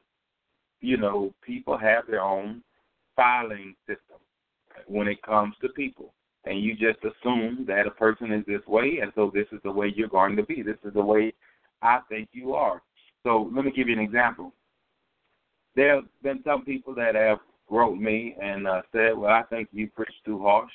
You 0.82 0.98
know, 0.98 1.34
people 1.42 1.78
have 1.78 2.06
their 2.08 2.22
own 2.22 2.64
filing 3.16 3.76
system 3.88 4.18
when 4.88 5.08
it 5.08 5.22
comes 5.24 5.56
to 5.62 5.70
people. 5.70 6.14
And 6.46 6.62
you 6.62 6.74
just 6.74 7.00
assume 7.00 7.66
that 7.68 7.88
a 7.88 7.92
person 7.92 8.32
is 8.32 8.46
this 8.46 8.66
way, 8.68 9.00
and 9.02 9.12
so 9.16 9.32
this 9.34 9.48
is 9.52 9.60
the 9.64 9.72
way 9.72 9.92
you're 9.94 10.08
going 10.08 10.36
to 10.38 10.44
be. 10.44 10.62
This 10.62 10.78
is 10.86 10.94
the 10.94 11.04
way 11.04 11.34
I 11.82 12.00
think 12.08 12.30
you 12.32 12.54
are. 12.54 12.82
So 13.24 13.50
let 13.54 13.66
me 13.66 13.72
give 13.76 13.88
you 13.88 13.94
an 13.94 14.04
example. 14.04 14.54
There 15.76 15.96
have 15.96 16.06
been 16.24 16.42
some 16.46 16.64
people 16.64 16.96
that 16.96 17.16
have 17.16 17.40
wrote 17.70 17.98
me 17.98 18.36
and 18.42 18.68
uh, 18.68 18.82
said, 18.92 19.18
"Well, 19.18 19.32
I 19.32 19.44
think 19.44 19.70
you 19.72 19.88
preach 19.88 20.14
too 20.26 20.40
harsh," 20.42 20.72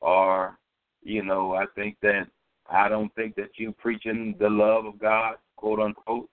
or 0.00 0.58
you 1.02 1.22
know, 1.22 1.54
I 1.54 1.64
think 1.74 1.96
that 2.02 2.26
I 2.68 2.88
don't 2.88 3.14
think 3.14 3.34
that 3.36 3.50
you 3.56 3.72
preaching 3.72 4.34
the 4.38 4.50
love 4.50 4.84
of 4.86 4.98
God, 4.98 5.36
quote 5.56 5.80
unquote. 5.80 6.28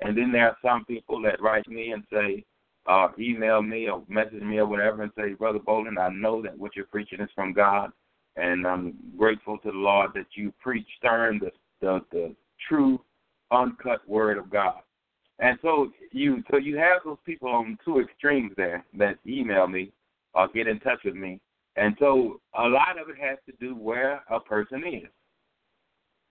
And 0.00 0.16
then 0.16 0.32
there 0.32 0.48
are 0.48 0.56
some 0.62 0.84
people 0.84 1.22
that 1.22 1.40
write 1.40 1.66
me 1.68 1.92
and 1.92 2.04
say, 2.12 2.44
uh, 2.86 3.08
email 3.18 3.62
me 3.62 3.88
or 3.88 4.02
message 4.08 4.42
me 4.42 4.58
or 4.58 4.66
whatever 4.66 5.02
and 5.02 5.12
say, 5.16 5.32
Brother 5.32 5.58
Bolden, 5.58 5.98
I 5.98 6.08
know 6.10 6.42
that 6.42 6.56
what 6.56 6.76
you're 6.76 6.86
preaching 6.86 7.20
is 7.20 7.30
from 7.34 7.52
God, 7.52 7.90
and 8.36 8.66
I'm 8.66 8.94
grateful 9.16 9.58
to 9.58 9.70
the 9.70 9.76
Lord 9.76 10.10
that 10.14 10.26
you 10.34 10.52
preach 10.60 10.86
stern 10.98 11.40
the 11.40 11.50
the, 11.80 12.00
the 12.10 12.34
true, 12.68 13.00
uncut 13.50 14.08
word 14.08 14.38
of 14.38 14.48
God. 14.48 14.80
And 15.38 15.58
so 15.62 15.90
you 16.12 16.42
so 16.50 16.56
you 16.56 16.76
have 16.78 17.02
those 17.04 17.18
people 17.24 17.48
on 17.48 17.78
two 17.84 18.00
extremes 18.00 18.52
there 18.56 18.84
that 18.98 19.18
email 19.26 19.66
me 19.66 19.92
or 20.34 20.48
get 20.48 20.66
in 20.66 20.80
touch 20.80 21.00
with 21.04 21.14
me 21.14 21.40
and 21.76 21.94
so 21.98 22.40
a 22.58 22.66
lot 22.66 22.98
of 22.98 23.08
it 23.08 23.16
has 23.20 23.38
to 23.46 23.52
do 23.60 23.74
where 23.74 24.22
a 24.30 24.40
person 24.40 24.82
is. 24.86 25.08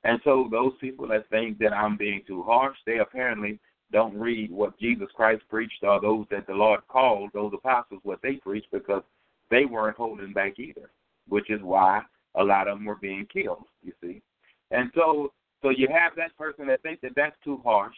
And 0.03 0.19
so 0.24 0.47
those 0.51 0.74
people 0.81 1.07
that 1.07 1.29
think 1.29 1.57
that 1.59 1.74
I'm 1.74 1.97
being 1.97 2.21
too 2.27 2.43
harsh, 2.43 2.77
they 2.85 2.97
apparently 2.97 3.59
don't 3.91 4.17
read 4.17 4.51
what 4.51 4.79
Jesus 4.79 5.07
Christ 5.15 5.43
preached 5.50 5.83
or 5.83 6.01
those 6.01 6.25
that 6.31 6.47
the 6.47 6.53
Lord 6.53 6.81
called, 6.88 7.29
those 7.33 7.53
apostles, 7.53 8.01
what 8.03 8.21
they 8.21 8.33
preached 8.33 8.71
because 8.71 9.03
they 9.51 9.65
weren't 9.65 9.97
holding 9.97 10.33
back 10.33 10.57
either, 10.59 10.89
which 11.27 11.50
is 11.50 11.62
why 11.62 12.01
a 12.35 12.43
lot 12.43 12.67
of 12.67 12.77
them 12.77 12.85
were 12.85 12.95
being 12.95 13.27
killed, 13.31 13.65
you 13.83 13.93
see. 14.01 14.21
And 14.71 14.91
so 14.95 15.31
so 15.62 15.69
you 15.69 15.88
have 15.88 16.15
that 16.17 16.35
person 16.38 16.67
that 16.67 16.83
thinks 16.83 17.01
that 17.01 17.13
that's 17.15 17.35
too 17.43 17.59
harsh, 17.63 17.95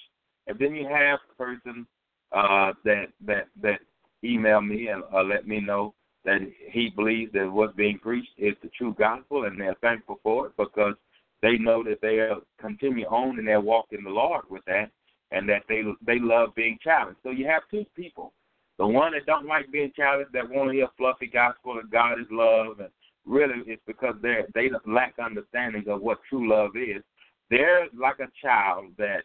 and 0.48 0.58
then 0.60 0.75
you 0.75 0.88
have 0.88 1.20
the 1.27 1.44
person 1.44 1.86
uh, 2.32 2.74
that 2.84 3.08
that 3.25 3.48
that 3.62 3.80
email 4.24 4.62
me 4.62 4.88
and 4.88 5.04
uh, 5.13 5.24
let 5.24 5.48
me 5.48 5.60
know 5.60 5.94
that 6.25 6.39
he 6.72 6.89
believes 6.89 7.32
that 7.34 7.50
what's 7.51 7.75
being 7.75 8.00
preached 8.00 8.32
is 8.38 8.54
the 8.62 8.70
true 8.77 8.96
gospel, 8.98 9.46
and 9.46 9.60
they're 9.60 9.75
thankful 9.82 10.20
for 10.24 10.48
it 10.48 10.54
because 10.58 10.94
they 11.42 11.58
know 11.58 11.84
that 11.84 12.01
they'll 12.01 12.42
continue 12.60 13.06
on 13.06 13.39
in 13.39 13.46
their 13.46 13.62
walk 13.62 13.86
in 13.92 14.04
the 14.04 14.10
Lord 14.10 14.44
with 14.50 14.63
that, 14.66 14.92
and 15.32 15.48
that 15.48 15.63
they 15.70 15.84
they 16.06 16.20
love 16.20 16.56
being 16.56 16.77
challenged. 16.84 17.20
So 17.24 17.32
you 17.32 17.48
have 17.48 17.63
two 17.72 17.86
people: 17.96 18.34
the 18.77 18.88
one 18.88 19.13
that 19.13 19.25
don't 19.25 19.46
like 19.46 19.72
being 19.72 19.92
challenged, 19.96 20.34
that 20.34 20.50
want 20.50 20.70
to 20.70 20.75
hear 20.75 20.88
fluffy 20.98 21.27
gospel 21.27 21.80
and 21.80 21.89
God 21.89 22.20
is 22.20 22.27
love, 22.32 22.80
and 22.80 22.89
really 23.25 23.63
it's 23.66 23.82
because 23.86 24.16
they 24.22 24.39
they 24.54 24.70
lack 24.86 25.16
understanding 25.20 25.86
of 25.88 26.01
what 26.01 26.20
true 26.30 26.50
love 26.50 26.72
is. 26.75 27.04
They're 27.50 27.88
like 27.98 28.20
a 28.20 28.27
child 28.42 28.92
that 28.98 29.24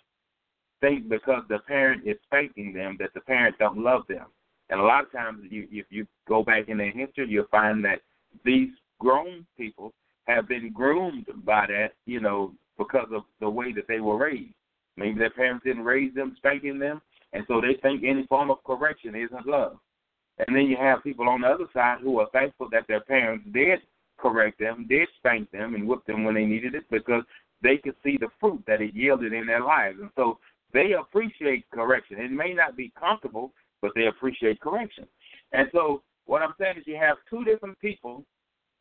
think 0.82 1.08
because 1.08 1.42
the 1.48 1.60
parent 1.60 2.02
is 2.04 2.16
spanking 2.24 2.74
them 2.74 2.96
that 2.98 3.14
the 3.14 3.20
parent 3.20 3.56
don't 3.58 3.78
love 3.78 4.02
them. 4.08 4.26
And 4.68 4.80
a 4.80 4.84
lot 4.84 5.04
of 5.04 5.12
times, 5.12 5.44
you, 5.50 5.66
if 5.70 5.86
you 5.88 6.06
go 6.28 6.42
back 6.42 6.68
in 6.68 6.76
their 6.76 6.90
history, 6.90 7.26
you'll 7.28 7.46
find 7.50 7.82
that 7.84 8.00
these 8.44 8.68
grown 8.98 9.46
people 9.56 9.92
have 10.26 10.48
been 10.48 10.72
groomed 10.72 11.26
by 11.44 11.66
that, 11.66 11.92
you 12.06 12.20
know, 12.20 12.52
because 12.78 13.08
of 13.14 13.22
the 13.40 13.48
way 13.48 13.72
that 13.72 13.88
they 13.88 14.00
were 14.00 14.16
raised. 14.16 14.54
Maybe 14.96 15.18
their 15.18 15.30
parents 15.30 15.64
didn't 15.64 15.84
raise 15.84 16.14
them, 16.14 16.34
spanking 16.36 16.78
them, 16.78 17.00
and 17.32 17.44
so 17.48 17.60
they 17.60 17.80
think 17.80 18.02
any 18.04 18.26
form 18.26 18.50
of 18.50 18.62
correction 18.64 19.14
isn't 19.14 19.46
love. 19.46 19.78
And 20.38 20.56
then 20.56 20.66
you 20.66 20.76
have 20.76 21.02
people 21.02 21.28
on 21.28 21.42
the 21.42 21.48
other 21.48 21.66
side 21.72 21.98
who 22.02 22.18
are 22.20 22.28
thankful 22.32 22.68
that 22.72 22.86
their 22.88 23.00
parents 23.00 23.46
did 23.52 23.80
correct 24.18 24.58
them, 24.58 24.86
did 24.88 25.08
spank 25.18 25.50
them, 25.50 25.74
and 25.74 25.86
whip 25.86 26.04
them 26.06 26.24
when 26.24 26.34
they 26.34 26.44
needed 26.44 26.74
it 26.74 26.84
because 26.90 27.22
they 27.62 27.76
could 27.76 27.94
see 28.02 28.16
the 28.18 28.28
fruit 28.40 28.62
that 28.66 28.80
it 28.80 28.94
yielded 28.94 29.32
in 29.32 29.46
their 29.46 29.62
lives. 29.62 29.98
And 30.00 30.10
so 30.16 30.38
they 30.72 30.92
appreciate 30.92 31.68
correction. 31.70 32.18
It 32.18 32.30
may 32.30 32.54
not 32.54 32.76
be 32.76 32.92
comfortable, 32.98 33.52
but 33.80 33.92
they 33.94 34.06
appreciate 34.06 34.60
correction. 34.60 35.06
And 35.52 35.68
so 35.72 36.02
what 36.26 36.42
I'm 36.42 36.54
saying 36.58 36.78
is 36.78 36.86
you 36.86 36.96
have 36.96 37.16
two 37.28 37.44
different 37.44 37.78
people 37.78 38.24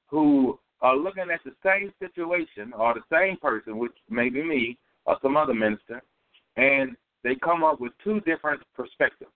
who 0.07 0.60
are 0.81 0.95
looking 0.95 1.29
at 1.31 1.41
the 1.43 1.53
same 1.63 1.91
situation 2.00 2.74
or 2.74 2.93
the 2.93 3.01
same 3.12 3.38
person, 3.38 3.77
which 3.77 3.91
may 4.10 4.29
be 4.29 4.43
me 4.43 4.77
or 5.05 5.17
some 5.21 5.38
other 5.38 5.53
minister, 5.53 6.01
and 6.57 6.95
they 7.24 7.36
come 7.36 7.63
up 7.63 7.79
with 7.79 7.93
two 8.03 8.19
different 8.21 8.62
perspectives. 8.75 9.31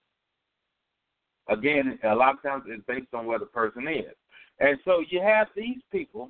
Again, 1.48 2.00
a 2.04 2.16
lot 2.16 2.36
of 2.36 2.42
times 2.42 2.64
it's 2.68 2.84
based 2.88 3.14
on 3.14 3.28
where 3.28 3.40
the 3.40 3.46
person 3.46 3.88
is. 3.88 4.16
And 4.60 4.78
so 4.86 5.04
you 5.10 5.22
have 5.22 5.48
these 5.56 5.78
people 5.92 6.30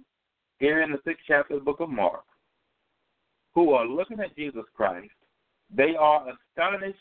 here 0.59 0.81
in 0.81 0.91
the 0.91 0.99
sixth 1.05 1.23
chapter 1.27 1.53
of 1.53 1.61
the 1.61 1.65
book 1.65 1.79
of 1.79 1.89
Mark 1.89 2.23
who 3.53 3.71
are 3.71 3.87
looking 3.87 4.19
at 4.19 4.35
Jesus 4.35 4.65
Christ. 4.75 5.11
They 5.75 5.95
are 5.99 6.25
astonished 6.29 6.99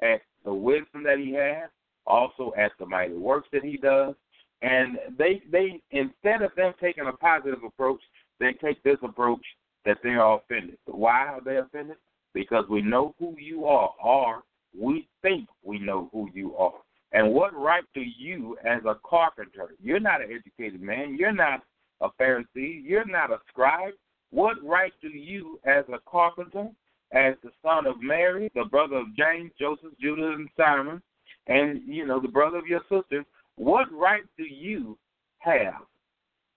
at 0.00 0.22
the 0.44 0.52
wisdom 0.52 1.02
that 1.04 1.18
he 1.18 1.32
has, 1.34 1.70
also 2.06 2.52
at 2.58 2.72
the 2.78 2.86
mighty 2.86 3.14
works 3.14 3.48
that 3.52 3.64
he 3.64 3.76
does. 3.76 4.14
And 4.62 4.98
they 5.18 5.42
they 5.50 5.80
instead 5.90 6.42
of 6.42 6.54
them 6.56 6.72
taking 6.80 7.06
a 7.06 7.12
positive 7.12 7.64
approach, 7.64 8.00
they 8.38 8.52
take 8.52 8.82
this 8.82 8.98
approach 9.02 9.44
that 9.84 9.98
they 10.02 10.10
are 10.10 10.38
offended. 10.38 10.78
Why 10.86 11.26
are 11.26 11.40
they 11.44 11.56
offended? 11.56 11.96
Because 12.34 12.64
we 12.68 12.80
know 12.80 13.14
who 13.18 13.34
you 13.38 13.66
are, 13.66 13.90
or 14.02 14.42
we 14.78 15.08
think 15.20 15.48
we 15.62 15.78
know 15.78 16.08
who 16.12 16.30
you 16.32 16.56
are. 16.56 16.74
And 17.12 17.34
what 17.34 17.54
right 17.54 17.84
do 17.92 18.00
you, 18.00 18.56
as 18.64 18.80
a 18.86 18.96
carpenter, 19.04 19.74
you're 19.82 20.00
not 20.00 20.22
an 20.22 20.30
educated 20.32 20.80
man, 20.80 21.16
you're 21.18 21.32
not 21.32 21.62
a 22.00 22.08
Pharisee, 22.20 22.82
you're 22.82 23.04
not 23.04 23.30
a 23.30 23.38
scribe. 23.48 23.92
What 24.30 24.56
right 24.64 24.92
do 25.02 25.08
you, 25.08 25.60
as 25.66 25.84
a 25.92 25.98
carpenter, 26.10 26.68
as 27.12 27.34
the 27.42 27.50
son 27.62 27.86
of 27.86 28.00
Mary, 28.00 28.50
the 28.54 28.64
brother 28.64 28.96
of 28.96 29.14
James, 29.16 29.52
Joseph, 29.58 29.92
Judah, 30.00 30.32
and 30.32 30.48
Simon, 30.56 31.02
and 31.46 31.82
you 31.86 32.06
know 32.06 32.20
the 32.20 32.28
brother 32.28 32.58
of 32.58 32.66
your 32.66 32.82
sister. 32.88 33.24
What 33.56 33.92
right 33.92 34.22
do 34.38 34.44
you 34.44 34.96
have 35.38 35.82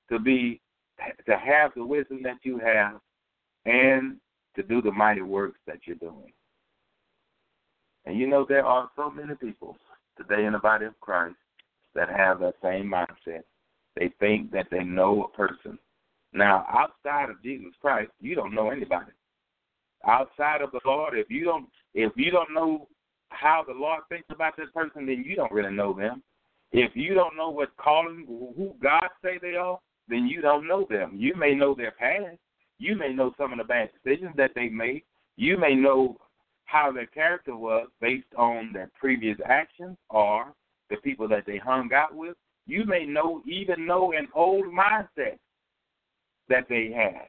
to 0.09 0.19
be 0.19 0.61
to 1.25 1.37
have 1.37 1.71
the 1.75 1.85
wisdom 1.85 2.21
that 2.23 2.37
you 2.43 2.57
have, 2.59 2.99
and 3.65 4.17
to 4.55 4.63
do 4.63 4.81
the 4.81 4.91
mighty 4.91 5.21
works 5.21 5.59
that 5.67 5.79
you're 5.85 5.97
doing? 5.97 6.31
And 8.05 8.17
you 8.17 8.27
know 8.27 8.45
there 8.47 8.65
are 8.65 8.89
so 8.95 9.09
many 9.09 9.35
people 9.35 9.75
today 10.17 10.45
in 10.45 10.53
the 10.53 10.59
body 10.59 10.85
of 10.85 10.99
Christ 11.01 11.35
that 11.95 12.09
have 12.09 12.39
that 12.39 12.55
same 12.63 12.85
mindset. 12.85 13.43
They 13.97 14.13
think 14.19 14.51
that 14.51 14.67
they 14.71 14.83
know 14.83 15.23
a 15.23 15.37
person. 15.37 15.79
Now, 16.33 16.65
outside 16.69 17.29
of 17.29 17.41
Jesus 17.41 17.71
Christ, 17.81 18.11
you 18.19 18.35
don't 18.35 18.53
know 18.53 18.69
anybody 18.69 19.11
outside 20.05 20.61
of 20.61 20.71
the 20.71 20.79
Lord, 20.85 21.17
if 21.17 21.29
you 21.29 21.45
don't 21.45 21.67
if 21.93 22.11
you 22.15 22.31
don't 22.31 22.53
know 22.53 22.87
how 23.29 23.63
the 23.65 23.73
Lord 23.73 24.01
thinks 24.09 24.27
about 24.29 24.55
that 24.57 24.73
person, 24.73 25.05
then 25.05 25.23
you 25.25 25.35
don't 25.35 25.51
really 25.51 25.73
know 25.73 25.93
them. 25.93 26.21
If 26.71 26.91
you 26.95 27.13
don't 27.13 27.37
know 27.37 27.49
what 27.49 27.75
calling 27.77 28.25
who 28.27 28.73
God 28.81 29.07
say 29.23 29.39
they 29.41 29.55
are, 29.55 29.79
then 30.07 30.27
you 30.27 30.41
don't 30.41 30.67
know 30.67 30.85
them. 30.89 31.13
You 31.15 31.35
may 31.35 31.55
know 31.55 31.73
their 31.73 31.91
past. 31.91 32.37
You 32.77 32.95
may 32.95 33.13
know 33.13 33.33
some 33.37 33.51
of 33.51 33.57
the 33.57 33.63
bad 33.63 33.89
decisions 34.03 34.33
that 34.37 34.51
they 34.55 34.69
made. 34.69 35.03
You 35.37 35.57
may 35.57 35.73
know 35.75 36.17
how 36.65 36.91
their 36.91 37.05
character 37.05 37.55
was 37.55 37.87
based 38.01 38.33
on 38.37 38.71
their 38.73 38.91
previous 38.99 39.37
actions 39.45 39.97
or 40.09 40.53
the 40.89 40.97
people 40.97 41.27
that 41.29 41.45
they 41.45 41.57
hung 41.57 41.91
out 41.93 42.13
with. 42.13 42.35
You 42.67 42.85
may 42.85 43.05
know 43.05 43.41
even 43.45 43.85
know 43.85 44.11
an 44.13 44.27
old 44.33 44.65
mindset 44.65 45.37
that 46.49 46.67
they 46.67 46.91
had. 46.91 47.27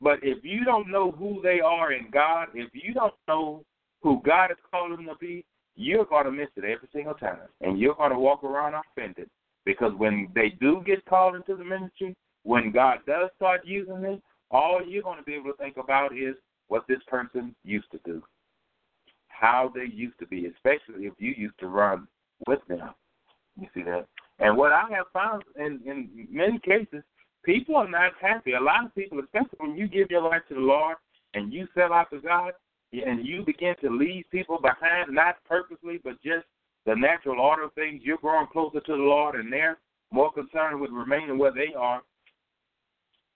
But 0.00 0.18
if 0.22 0.44
you 0.44 0.64
don't 0.64 0.90
know 0.90 1.10
who 1.10 1.40
they 1.42 1.60
are 1.60 1.92
in 1.92 2.10
God, 2.12 2.48
if 2.54 2.70
you 2.72 2.94
don't 2.94 3.14
know 3.26 3.64
who 4.02 4.22
God 4.24 4.50
has 4.50 4.58
called 4.70 4.92
them 4.92 5.06
to 5.06 5.14
be, 5.20 5.44
you're 5.74 6.04
going 6.04 6.24
to 6.24 6.32
miss 6.32 6.48
it 6.56 6.64
every 6.64 6.88
single 6.92 7.14
time. 7.14 7.38
And 7.60 7.78
you're 7.78 7.94
going 7.94 8.12
to 8.12 8.18
walk 8.18 8.44
around 8.44 8.74
offended. 8.74 9.28
Because 9.64 9.92
when 9.96 10.28
they 10.34 10.50
do 10.60 10.82
get 10.86 11.04
called 11.04 11.34
into 11.36 11.56
the 11.56 11.64
ministry, 11.64 12.16
when 12.44 12.72
God 12.72 12.98
does 13.06 13.30
start 13.36 13.62
using 13.64 14.00
them, 14.00 14.22
all 14.50 14.80
you're 14.86 15.02
going 15.02 15.18
to 15.18 15.24
be 15.24 15.34
able 15.34 15.50
to 15.52 15.56
think 15.58 15.76
about 15.76 16.16
is 16.16 16.34
what 16.68 16.84
this 16.88 17.00
person 17.06 17.54
used 17.64 17.90
to 17.92 18.00
do, 18.04 18.22
how 19.28 19.70
they 19.74 19.84
used 19.92 20.18
to 20.20 20.26
be, 20.26 20.46
especially 20.46 21.06
if 21.06 21.14
you 21.18 21.34
used 21.36 21.58
to 21.60 21.66
run 21.66 22.06
with 22.46 22.60
them. 22.68 22.90
You 23.60 23.66
see 23.74 23.82
that? 23.82 24.06
And 24.38 24.56
what 24.56 24.72
I 24.72 24.84
have 24.90 25.06
found 25.12 25.42
in, 25.56 25.80
in 25.84 26.28
many 26.30 26.58
cases, 26.60 27.02
people 27.48 27.76
are 27.76 27.88
not 27.88 28.12
happy. 28.20 28.52
A 28.52 28.60
lot 28.60 28.84
of 28.84 28.94
people, 28.94 29.20
especially 29.20 29.56
when 29.56 29.74
you 29.74 29.88
give 29.88 30.10
your 30.10 30.20
life 30.20 30.42
to 30.48 30.54
the 30.54 30.60
Lord 30.60 30.96
and 31.32 31.50
you 31.50 31.66
sell 31.74 31.94
out 31.94 32.10
to 32.10 32.20
God, 32.20 32.52
and 32.92 33.26
you 33.26 33.42
begin 33.44 33.74
to 33.82 33.90
leave 33.90 34.24
people 34.30 34.58
behind, 34.60 35.14
not 35.14 35.36
purposely, 35.48 35.98
but 36.04 36.22
just 36.22 36.44
the 36.84 36.94
natural 36.94 37.40
order 37.40 37.64
of 37.64 37.72
things, 37.74 38.00
you're 38.02 38.18
growing 38.18 38.46
closer 38.52 38.80
to 38.80 38.92
the 38.92 39.02
Lord 39.02 39.34
and 39.34 39.52
they're 39.52 39.78
more 40.10 40.32
concerned 40.32 40.80
with 40.80 40.90
remaining 40.90 41.38
where 41.38 41.52
they 41.52 41.74
are, 41.76 42.02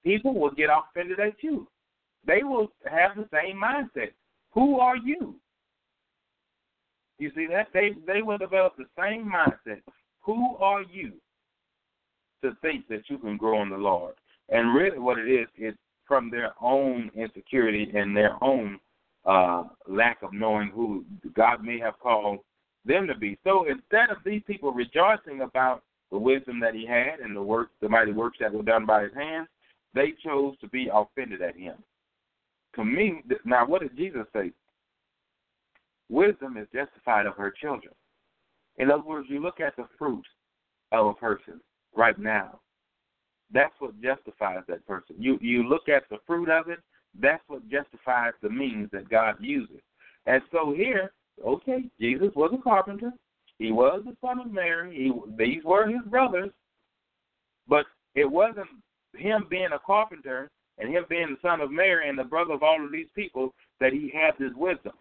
people 0.05 0.35
will 0.35 0.51
get 0.51 0.71
offended 0.71 1.21
at 1.21 1.43
you. 1.43 1.67
They 2.27 2.43
will 2.43 2.69
have 2.91 3.17
the 3.17 3.29
same 3.33 3.61
mindset. 3.61 4.13
Who 4.53 4.79
are 4.79 4.97
you? 4.97 5.37
You 7.19 7.31
see 7.35 7.47
that? 7.51 7.69
They 7.75 7.91
they 8.07 8.23
will 8.23 8.39
develop 8.39 8.75
the 8.77 8.87
same 8.99 9.31
mindset. 9.31 9.83
Who 10.23 10.57
are 10.57 10.83
you 10.83 11.13
to 12.43 12.57
think 12.63 12.89
that 12.89 13.09
you 13.09 13.19
can 13.19 13.37
grow 13.37 13.63
in 13.63 13.71
the 13.71 13.77
Lord? 13.77 14.15
And 14.49 14.75
really 14.75 14.99
what 14.99 15.19
it 15.19 15.31
is 15.31 15.49
is 15.59 15.75
from 16.07 16.31
their 16.31 16.53
own 16.61 17.11
insecurity 17.15 17.91
and 17.95 18.17
their 18.17 18.43
own 18.43 18.79
uh, 19.25 19.65
lack 19.89 20.23
of 20.23 20.33
knowing 20.33 20.71
who 20.75 21.05
God 21.35 21.65
may 21.65 21.79
have 21.79 21.99
called 22.01 22.41
them 22.85 23.07
to 23.07 23.17
be. 23.17 23.39
So 23.45 23.67
instead 23.69 24.11
of 24.11 24.19
these 24.25 24.43
people 24.47 24.73
rejoicing 24.73 25.43
about 25.43 25.83
the 26.11 26.19
wisdom 26.19 26.61
that 26.61 26.75
he 26.75 26.87
had 26.87 27.21
and 27.21 27.35
the 27.35 27.43
work, 27.43 27.71
the 27.81 27.89
mighty 27.89 28.13
works 28.13 28.39
that 28.41 28.53
were 28.53 28.63
done 28.63 28.85
by 28.85 29.05
his 29.05 29.15
hands, 29.15 29.49
they 29.95 30.13
chose 30.25 30.55
to 30.61 30.69
be 30.69 30.89
offended 30.93 31.41
at 31.43 31.57
him. 31.57 31.75
To 32.77 32.85
me, 32.85 33.23
now 33.45 33.67
what 33.67 33.83
did 33.83 33.97
Jesus 33.97 34.27
say? 34.35 34.53
Wisdom 36.09 36.57
is 36.57 36.67
justified 36.75 37.27
of 37.27 37.37
her 37.37 37.51
children. 37.51 37.95
In 38.77 38.91
other 38.91 39.03
words, 39.03 39.29
you 39.31 39.41
look 39.41 39.61
at 39.61 39.77
the 39.77 39.87
fruit 39.99 40.25
of 40.91 41.07
a 41.07 41.15
person 41.15 41.61
right 41.95 42.19
now. 42.19 42.61
That's 43.53 43.75
what 43.79 44.01
justifies 44.01 44.63
that 44.69 44.87
person. 44.87 45.17
You 45.19 45.39
you 45.41 45.69
look 45.69 45.89
at 45.89 46.05
the 46.11 46.19
fruit 46.27 46.49
of 46.49 46.69
it, 46.69 46.79
that's 47.21 47.43
what 47.49 47.69
justifies 47.69 48.33
the 48.43 48.51
means 48.51 48.89
that 48.93 49.11
God 49.11 49.37
uses. 49.41 49.81
And 50.27 50.43
so 50.51 50.73
here, 50.75 51.13
okay, 51.45 51.85
Jesus 52.01 52.31
was 52.35 52.53
a 52.59 52.63
carpenter. 52.63 53.13
He 53.59 53.71
was 53.73 54.03
the 54.05 54.17
son 54.21 54.41
of 54.41 54.51
Mary. 54.51 54.95
He, 54.97 55.13
these 55.37 55.63
were 55.65 55.87
his 55.87 56.03
brothers. 56.07 56.51
But 57.69 57.87
it 58.15 58.31
wasn't 58.31 58.69
him 59.17 59.47
being 59.51 59.69
a 59.73 59.79
carpenter 59.79 60.51
and 60.79 60.91
him 60.91 61.05
being 61.09 61.31
the 61.31 61.49
son 61.49 61.61
of 61.61 61.71
Mary 61.71 62.09
and 62.09 62.19
the 62.19 62.25
brother 62.25 62.55
of 62.55 62.63
all 62.63 62.85
of 62.85 62.91
these 62.91 63.09
people 63.15 63.55
that 63.81 63.93
he 63.93 64.13
had 64.13 64.33
this 64.39 64.55
wisdom. 64.57 64.93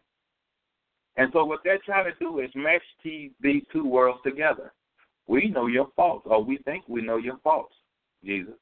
And 1.17 1.29
so 1.33 1.43
what 1.45 1.61
they're 1.63 1.79
trying 1.79 2.05
to 2.05 2.19
do 2.19 2.39
is 2.39 2.49
mesh 2.55 2.81
these 3.03 3.63
two 3.71 3.85
worlds 3.85 4.19
together. 4.23 4.73
We 5.27 5.49
know 5.49 5.67
your 5.67 5.87
faults, 5.95 6.27
or 6.29 6.43
we 6.43 6.57
think 6.59 6.83
we 6.87 7.01
know 7.01 7.17
your 7.17 7.37
faults, 7.43 7.75
Jesus. 8.23 8.55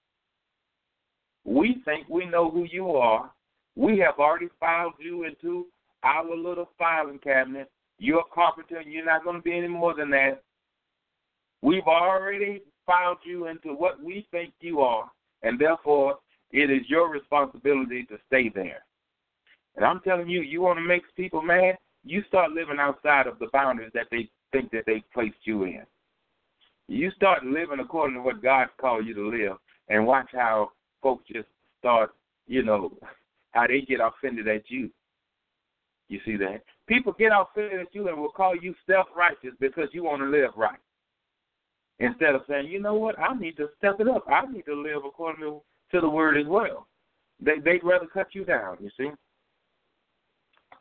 We 1.46 1.82
think 1.86 2.08
we 2.10 2.26
know 2.26 2.50
who 2.50 2.66
you 2.66 2.92
are. 2.92 3.32
We 3.76 3.98
have 4.00 4.20
already 4.20 4.50
filed 4.60 4.94
you 5.00 5.24
into 5.24 5.68
our 6.04 6.36
little 6.36 6.70
filing 6.78 7.20
cabinet. 7.20 7.72
You're 7.98 8.20
a 8.20 8.34
carpenter, 8.34 8.78
and 8.78 8.92
you're 8.92 9.06
not 9.06 9.24
going 9.24 9.38
to 9.38 9.42
be 9.42 9.58
any 9.58 9.68
more 9.68 9.96
than 9.96 10.10
that. 10.12 10.44
We've 11.62 11.88
already 11.88 12.62
filed 12.86 13.20
you 13.24 13.48
into 13.48 13.74
what 13.74 14.02
we 14.02 14.28
think 14.32 14.54
you 14.62 14.82
are, 14.82 15.10
and 15.44 15.60
therefore 15.60 16.20
it 16.52 16.70
is 16.70 16.90
your 16.90 17.10
responsibility 17.10 18.06
to 18.06 18.18
stay 18.28 18.50
there. 18.50 18.84
And 19.76 19.86
I'm 19.86 20.00
telling 20.02 20.30
you, 20.30 20.42
you 20.42 20.62
want 20.62 20.80
to 20.80 20.86
make 20.86 21.04
people 21.16 21.42
mad, 21.42 21.78
you 22.04 22.24
start 22.28 22.52
living 22.52 22.80
outside 22.80 23.28
of 23.28 23.40
the 23.40 23.48
boundaries 23.54 23.92
that 23.94 24.08
they 24.12 24.30
think 24.52 24.72
that 24.72 24.86
they 24.86 25.04
placed 25.14 25.38
you 25.44 25.64
in. 25.64 25.84
You 26.90 27.12
start 27.12 27.46
living 27.46 27.80
according 27.80 28.16
to 28.16 28.24
what 28.24 28.42
God's 28.42 28.72
called 28.82 29.06
you 29.06 29.14
to 29.14 29.30
live, 29.30 29.58
and 29.90 30.08
watch 30.08 30.30
how 30.34 30.72
folks 31.04 31.24
just 31.32 31.48
start, 31.78 32.10
you 32.48 32.64
know, 32.64 32.98
how 33.52 33.68
they 33.68 33.82
get 33.82 34.00
offended 34.02 34.48
at 34.48 34.64
you. 34.70 34.90
You 36.08 36.20
see 36.26 36.36
that? 36.38 36.64
People 36.88 37.14
get 37.18 37.32
offended 37.32 37.80
at 37.82 37.94
you 37.94 38.08
and 38.08 38.18
will 38.18 38.32
call 38.32 38.56
you 38.56 38.74
self 38.90 39.06
righteous 39.16 39.52
because 39.60 39.90
you 39.92 40.04
want 40.04 40.24
to 40.24 40.26
live 40.26 40.50
right. 40.58 40.80
Instead 42.00 42.34
of 42.34 42.42
saying, 42.50 42.66
you 42.66 42.82
know 42.82 42.96
what, 42.96 43.20
I 43.20 43.38
need 43.38 43.56
to 43.58 43.68
step 43.78 44.00
it 44.00 44.08
up. 44.08 44.26
I 44.28 44.52
need 44.52 44.66
to 44.66 44.74
live 44.74 45.04
according 45.06 45.42
to, 45.42 45.62
to 45.92 46.02
the 46.02 46.10
word 46.10 46.40
as 46.40 46.48
well. 46.48 46.88
They 47.40 47.60
they'd 47.64 47.84
rather 47.84 48.08
cut 48.08 48.30
you 48.34 48.46
down, 48.46 48.78
you 48.82 48.90
see. 48.98 49.12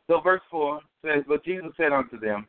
So 0.07 0.21
verse 0.21 0.41
four 0.49 0.81
says, 1.05 1.23
But 1.27 1.45
Jesus 1.45 1.69
said 1.77 1.91
unto 1.91 2.19
them, 2.19 2.47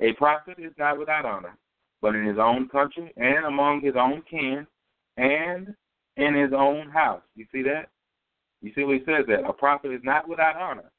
A 0.00 0.12
prophet 0.14 0.56
is 0.58 0.72
not 0.76 0.98
without 0.98 1.24
honor, 1.24 1.56
but 2.02 2.14
in 2.14 2.24
his 2.24 2.38
own 2.38 2.68
country 2.68 3.12
and 3.16 3.44
among 3.44 3.80
his 3.82 3.94
own 3.96 4.22
kin 4.28 4.66
and 5.16 5.74
in 6.16 6.34
his 6.34 6.52
own 6.56 6.88
house. 6.90 7.22
You 7.34 7.46
see 7.52 7.62
that? 7.62 7.88
You 8.62 8.72
see 8.74 8.84
what 8.84 8.98
he 8.98 9.04
says 9.04 9.24
that 9.28 9.48
A 9.48 9.52
prophet 9.52 9.92
is 9.92 10.00
not 10.02 10.28
without 10.28 10.56
honor. 10.56 10.90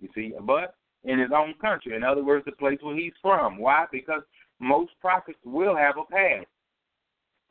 You 0.00 0.08
see, 0.14 0.32
but 0.42 0.74
in 1.04 1.18
his 1.18 1.30
own 1.34 1.54
country. 1.60 1.94
In 1.94 2.04
other 2.04 2.24
words, 2.24 2.44
the 2.44 2.52
place 2.52 2.78
where 2.82 2.96
he's 2.96 3.12
from. 3.20 3.58
Why? 3.58 3.86
Because 3.90 4.22
most 4.60 4.92
prophets 5.00 5.38
will 5.44 5.76
have 5.76 5.96
a 5.96 6.04
past. 6.10 6.46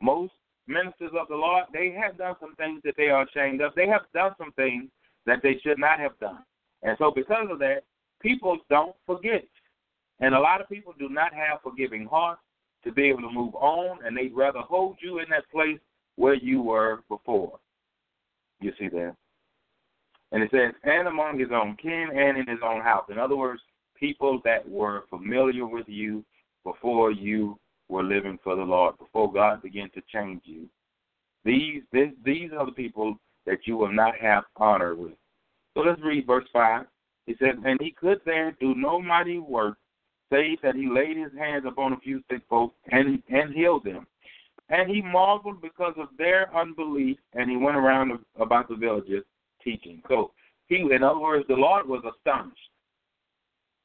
Most 0.00 0.32
ministers 0.66 1.10
of 1.18 1.28
the 1.28 1.36
Lord, 1.36 1.64
they 1.72 1.94
have 2.00 2.18
done 2.18 2.34
some 2.40 2.54
things 2.56 2.80
that 2.84 2.94
they 2.96 3.08
are 3.08 3.24
ashamed 3.24 3.60
of. 3.60 3.72
They 3.74 3.86
have 3.86 4.02
done 4.14 4.32
some 4.38 4.52
things 4.52 4.90
that 5.26 5.40
they 5.42 5.58
should 5.62 5.78
not 5.78 6.00
have 6.00 6.18
done. 6.18 6.42
And 6.82 6.96
so 6.98 7.12
because 7.14 7.46
of 7.50 7.58
that, 7.60 7.82
people 8.20 8.58
don't 8.68 8.96
forget. 9.06 9.44
And 10.20 10.34
a 10.34 10.40
lot 10.40 10.60
of 10.60 10.68
people 10.68 10.94
do 10.98 11.08
not 11.08 11.32
have 11.34 11.62
forgiving 11.62 12.06
hearts 12.06 12.40
to 12.84 12.92
be 12.92 13.04
able 13.04 13.22
to 13.22 13.30
move 13.30 13.54
on, 13.54 14.04
and 14.04 14.16
they'd 14.16 14.34
rather 14.34 14.60
hold 14.60 14.96
you 15.00 15.18
in 15.18 15.26
that 15.30 15.50
place 15.50 15.78
where 16.16 16.34
you 16.34 16.62
were 16.62 17.00
before. 17.08 17.58
You 18.60 18.72
see 18.78 18.88
that? 18.88 19.14
And 20.32 20.42
it 20.42 20.50
says, 20.50 20.72
and 20.84 21.08
among 21.08 21.38
his 21.38 21.50
own 21.52 21.76
kin 21.80 22.08
and 22.14 22.38
in 22.38 22.46
his 22.46 22.60
own 22.64 22.80
house. 22.80 23.04
In 23.10 23.18
other 23.18 23.36
words, 23.36 23.60
people 23.94 24.40
that 24.44 24.68
were 24.68 25.04
familiar 25.10 25.66
with 25.66 25.88
you 25.88 26.24
before 26.64 27.10
you 27.10 27.58
were 27.88 28.02
living 28.02 28.38
for 28.42 28.56
the 28.56 28.62
Lord, 28.62 28.96
before 28.98 29.32
God 29.32 29.62
began 29.62 29.90
to 29.90 30.02
change 30.12 30.42
you. 30.44 30.68
These 31.44 31.82
this, 31.92 32.08
these 32.24 32.50
are 32.56 32.64
the 32.64 32.72
people 32.72 33.16
that 33.46 33.58
you 33.66 33.76
will 33.76 33.92
not 33.92 34.14
have 34.20 34.44
honor 34.56 34.94
with. 34.94 35.12
So 35.74 35.80
let's 35.80 36.00
read 36.02 36.26
verse 36.26 36.46
five. 36.52 36.86
He 37.26 37.34
says, 37.38 37.56
And 37.64 37.80
he 37.80 37.90
could 37.90 38.20
there 38.24 38.56
do 38.60 38.74
no 38.74 39.00
mighty 39.00 39.38
work, 39.38 39.76
that 40.62 40.74
he 40.74 40.88
laid 40.88 41.16
his 41.16 41.32
hands 41.38 41.64
upon 41.66 41.92
a 41.92 42.00
few 42.00 42.22
sick 42.30 42.42
folks 42.48 42.76
and 42.90 43.22
and 43.28 43.54
healed 43.54 43.84
them. 43.84 44.06
And 44.68 44.90
he 44.90 45.02
marveled 45.02 45.60
because 45.60 45.94
of 45.98 46.08
their 46.16 46.54
unbelief, 46.56 47.18
and 47.34 47.50
he 47.50 47.56
went 47.56 47.76
around 47.76 48.18
about 48.38 48.68
the 48.68 48.76
villages 48.76 49.22
teaching. 49.62 50.02
So 50.08 50.32
he, 50.68 50.76
in 50.76 51.02
other 51.02 51.18
words, 51.18 51.44
the 51.48 51.54
Lord 51.54 51.86
was 51.86 52.02
astonished. 52.04 52.58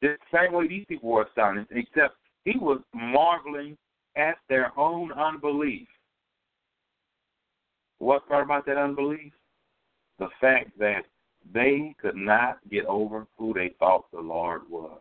The 0.01 0.15
same 0.33 0.53
way 0.53 0.67
these 0.67 0.85
people 0.87 1.09
were 1.09 1.23
astonished, 1.23 1.71
except 1.71 2.15
he 2.45 2.57
was 2.57 2.79
marveling 2.93 3.77
at 4.15 4.37
their 4.47 4.71
own 4.79 5.11
unbelief. 5.11 5.87
What 7.99 8.27
part 8.27 8.45
about 8.45 8.65
that 8.67 8.77
unbelief? 8.77 9.33
The 10.19 10.29
fact 10.39 10.77
that 10.79 11.01
they 11.53 11.95
could 11.99 12.15
not 12.15 12.59
get 12.69 12.85
over 12.85 13.27
who 13.37 13.53
they 13.53 13.73
thought 13.79 14.05
the 14.11 14.19
Lord 14.19 14.61
was. 14.69 14.99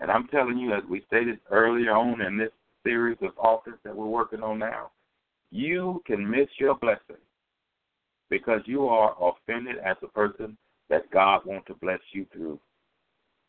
And 0.00 0.10
I'm 0.10 0.26
telling 0.28 0.58
you, 0.58 0.74
as 0.74 0.82
we 0.88 1.02
stated 1.06 1.38
earlier 1.50 1.92
on 1.92 2.20
in 2.22 2.36
this 2.38 2.50
series 2.84 3.18
of 3.22 3.38
office 3.38 3.78
that 3.84 3.94
we're 3.94 4.06
working 4.06 4.42
on 4.42 4.58
now, 4.58 4.90
you 5.50 6.02
can 6.06 6.28
miss 6.28 6.48
your 6.58 6.74
blessing 6.76 7.20
because 8.30 8.60
you 8.64 8.86
are 8.86 9.14
offended 9.20 9.76
as 9.84 9.96
a 10.02 10.08
person 10.08 10.56
that 10.88 11.10
God 11.10 11.42
wants 11.44 11.66
to 11.66 11.74
bless 11.74 12.00
you 12.12 12.24
through. 12.32 12.58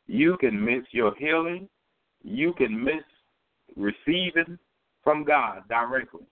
You 0.08 0.38
can 0.40 0.64
miss 0.64 0.84
your 0.92 1.16
healing. 1.16 1.70
You 2.24 2.54
can 2.54 2.84
miss 2.84 3.04
receiving 3.78 4.60
from 5.04 5.24
God 5.24 5.64
directly 5.70 6.26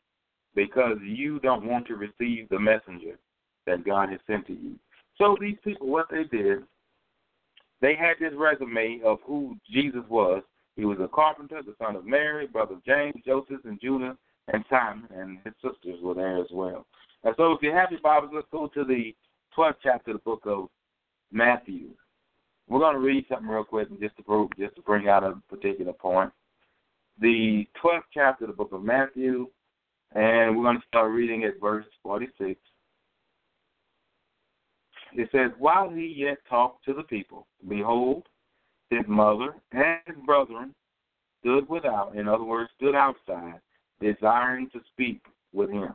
because 0.55 0.97
you 1.03 1.39
don't 1.39 1.65
want 1.65 1.87
to 1.87 1.95
receive 1.95 2.49
the 2.49 2.59
messenger 2.59 3.17
that 3.65 3.85
God 3.85 4.09
has 4.09 4.19
sent 4.27 4.47
to 4.47 4.53
you. 4.53 4.75
So 5.17 5.37
these 5.39 5.57
people, 5.63 5.87
what 5.87 6.07
they 6.09 6.23
did, 6.23 6.59
they 7.81 7.95
had 7.95 8.15
this 8.19 8.33
resume 8.37 9.01
of 9.05 9.19
who 9.25 9.55
Jesus 9.71 10.03
was. 10.09 10.43
He 10.75 10.85
was 10.85 10.97
a 11.01 11.07
carpenter, 11.07 11.61
the 11.61 11.75
son 11.77 11.95
of 11.95 12.05
Mary, 12.05 12.47
brother 12.47 12.75
of 12.75 12.85
James, 12.85 13.15
Joseph, 13.25 13.65
and 13.65 13.79
Judah, 13.81 14.17
and 14.53 14.63
Simon, 14.69 15.07
and 15.13 15.39
his 15.43 15.53
sisters 15.55 16.01
were 16.01 16.13
there 16.13 16.37
as 16.37 16.47
well. 16.51 16.85
And 17.23 17.35
so, 17.37 17.51
if 17.51 17.61
you 17.61 17.71
have 17.71 17.91
your 17.91 17.99
Bibles, 18.01 18.31
let's 18.33 18.47
go 18.51 18.67
to 18.67 18.83
the 18.83 19.13
12th 19.57 19.75
chapter 19.83 20.11
of 20.11 20.17
the 20.17 20.23
book 20.23 20.43
of 20.45 20.69
Matthew. 21.31 21.89
We're 22.67 22.79
going 22.79 22.95
to 22.95 23.01
read 23.01 23.25
something 23.27 23.47
real 23.47 23.63
quick 23.63 23.89
just 23.99 24.15
to 24.17 24.23
prove, 24.23 24.49
just 24.57 24.75
to 24.75 24.81
bring 24.81 25.09
out 25.09 25.23
a 25.23 25.35
particular 25.49 25.93
point. 25.93 26.31
The 27.19 27.67
12th 27.83 28.03
chapter 28.13 28.45
of 28.45 28.51
the 28.51 28.55
book 28.55 28.71
of 28.71 28.83
Matthew, 28.83 29.47
and 30.13 30.55
we're 30.55 30.63
going 30.63 30.79
to 30.79 30.87
start 30.87 31.11
reading 31.11 31.43
at 31.43 31.59
verse 31.59 31.85
46. 32.03 32.59
It 35.13 35.29
says, 35.31 35.51
While 35.57 35.89
he 35.89 36.05
yet 36.05 36.37
talked 36.49 36.85
to 36.85 36.93
the 36.93 37.03
people, 37.03 37.47
behold, 37.67 38.27
his 38.89 39.05
mother 39.07 39.55
and 39.71 39.99
his 40.05 40.17
brethren 40.25 40.73
stood 41.39 41.67
without, 41.69 42.15
in 42.15 42.27
other 42.27 42.43
words, 42.43 42.69
stood 42.75 42.95
outside, 42.95 43.59
desiring 43.99 44.69
to 44.71 44.79
speak 44.91 45.21
with 45.53 45.69
him. 45.69 45.93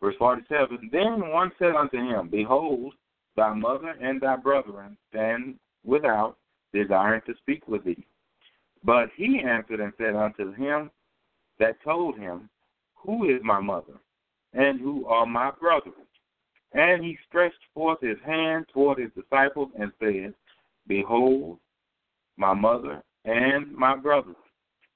Verse 0.00 0.14
47 0.18 0.90
Then 0.92 1.28
one 1.30 1.52
said 1.58 1.74
unto 1.74 1.96
him, 1.96 2.28
Behold, 2.28 2.94
thy 3.36 3.52
mother 3.52 3.94
and 4.00 4.20
thy 4.20 4.36
brethren 4.36 4.96
stand 5.10 5.58
without, 5.84 6.36
desiring 6.72 7.22
to 7.26 7.34
speak 7.38 7.66
with 7.68 7.84
thee. 7.84 8.06
But 8.84 9.08
he 9.16 9.40
answered 9.40 9.80
and 9.80 9.92
said 9.98 10.14
unto 10.14 10.52
him 10.52 10.90
that 11.58 11.82
told 11.82 12.18
him, 12.18 12.48
Who 12.94 13.28
is 13.28 13.40
my 13.42 13.60
mother, 13.60 13.94
and 14.52 14.80
who 14.80 15.06
are 15.06 15.26
my 15.26 15.50
brethren? 15.58 15.94
And 16.76 17.02
he 17.02 17.16
stretched 17.26 17.54
forth 17.72 18.02
his 18.02 18.18
hand 18.24 18.66
toward 18.70 18.98
his 18.98 19.10
disciples 19.16 19.70
and 19.80 19.90
said, 19.98 20.34
Behold, 20.86 21.58
my 22.36 22.52
mother 22.52 23.02
and 23.24 23.74
my 23.74 23.96
brothers. 23.96 24.36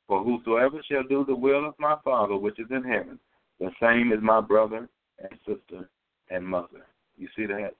For 0.06 0.22
whosoever 0.22 0.82
shall 0.86 1.04
do 1.04 1.24
the 1.24 1.34
will 1.34 1.66
of 1.66 1.74
my 1.78 1.96
Father 2.04 2.36
which 2.36 2.58
is 2.58 2.66
in 2.70 2.84
heaven, 2.84 3.18
the 3.60 3.70
same 3.80 4.12
is 4.12 4.18
my 4.20 4.42
brother 4.42 4.90
and 5.20 5.38
sister 5.46 5.88
and 6.28 6.46
mother. 6.46 6.84
You 7.16 7.28
see 7.34 7.46
that? 7.46 7.70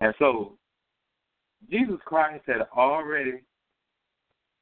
And 0.00 0.14
so, 0.18 0.52
Jesus 1.70 1.98
Christ 2.06 2.44
had 2.46 2.62
already 2.74 3.42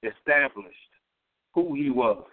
established 0.03 0.77
who 1.55 1.75
he 1.75 1.91
was. 1.91 2.27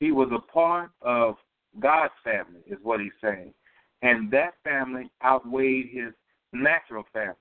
He 0.00 0.10
was 0.10 0.30
a 0.32 0.40
part 0.50 0.90
of 1.02 1.34
God's 1.80 2.14
family, 2.24 2.60
is 2.66 2.78
what 2.82 3.00
he's 3.00 3.12
saying 3.20 3.52
and 4.02 4.30
that 4.30 4.54
family 4.64 5.10
outweighed 5.24 5.90
his 5.92 6.12
natural 6.52 7.04
family. 7.12 7.34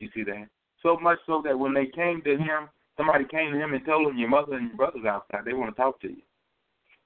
You 0.00 0.08
see 0.14 0.24
that? 0.24 0.48
So 0.82 0.98
much 0.98 1.18
so 1.26 1.42
that 1.44 1.58
when 1.58 1.74
they 1.74 1.86
came 1.86 2.22
to 2.22 2.36
him, 2.36 2.68
somebody 2.96 3.24
came 3.24 3.52
to 3.52 3.58
him 3.58 3.74
and 3.74 3.84
told 3.84 4.08
him, 4.08 4.18
Your 4.18 4.28
mother 4.28 4.54
and 4.54 4.68
your 4.68 4.76
brother's 4.76 5.04
outside, 5.04 5.44
they 5.44 5.52
want 5.52 5.74
to 5.74 5.80
talk 5.80 6.00
to 6.00 6.08
you. 6.08 6.22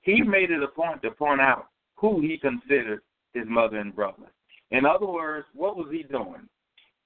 He 0.03 0.23
made 0.23 0.51
it 0.51 0.62
a 0.62 0.68
point 0.68 1.03
to 1.03 1.11
point 1.11 1.40
out 1.40 1.68
who 1.97 2.21
he 2.21 2.37
considered 2.37 3.03
his 3.33 3.45
mother 3.47 3.79
and 3.79 3.95
brother. 3.95 4.31
In 4.71 4.85
other 4.85 5.07
words, 5.07 5.47
what 5.55 5.77
was 5.77 5.88
he 5.90 6.03
doing? 6.03 6.49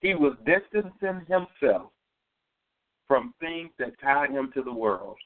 He 0.00 0.14
was 0.14 0.36
distancing 0.44 1.26
himself 1.28 1.90
from 3.06 3.34
things 3.40 3.70
that 3.78 4.00
tied 4.00 4.30
him 4.30 4.50
to 4.54 4.62
the 4.62 4.72
world. 4.72 5.16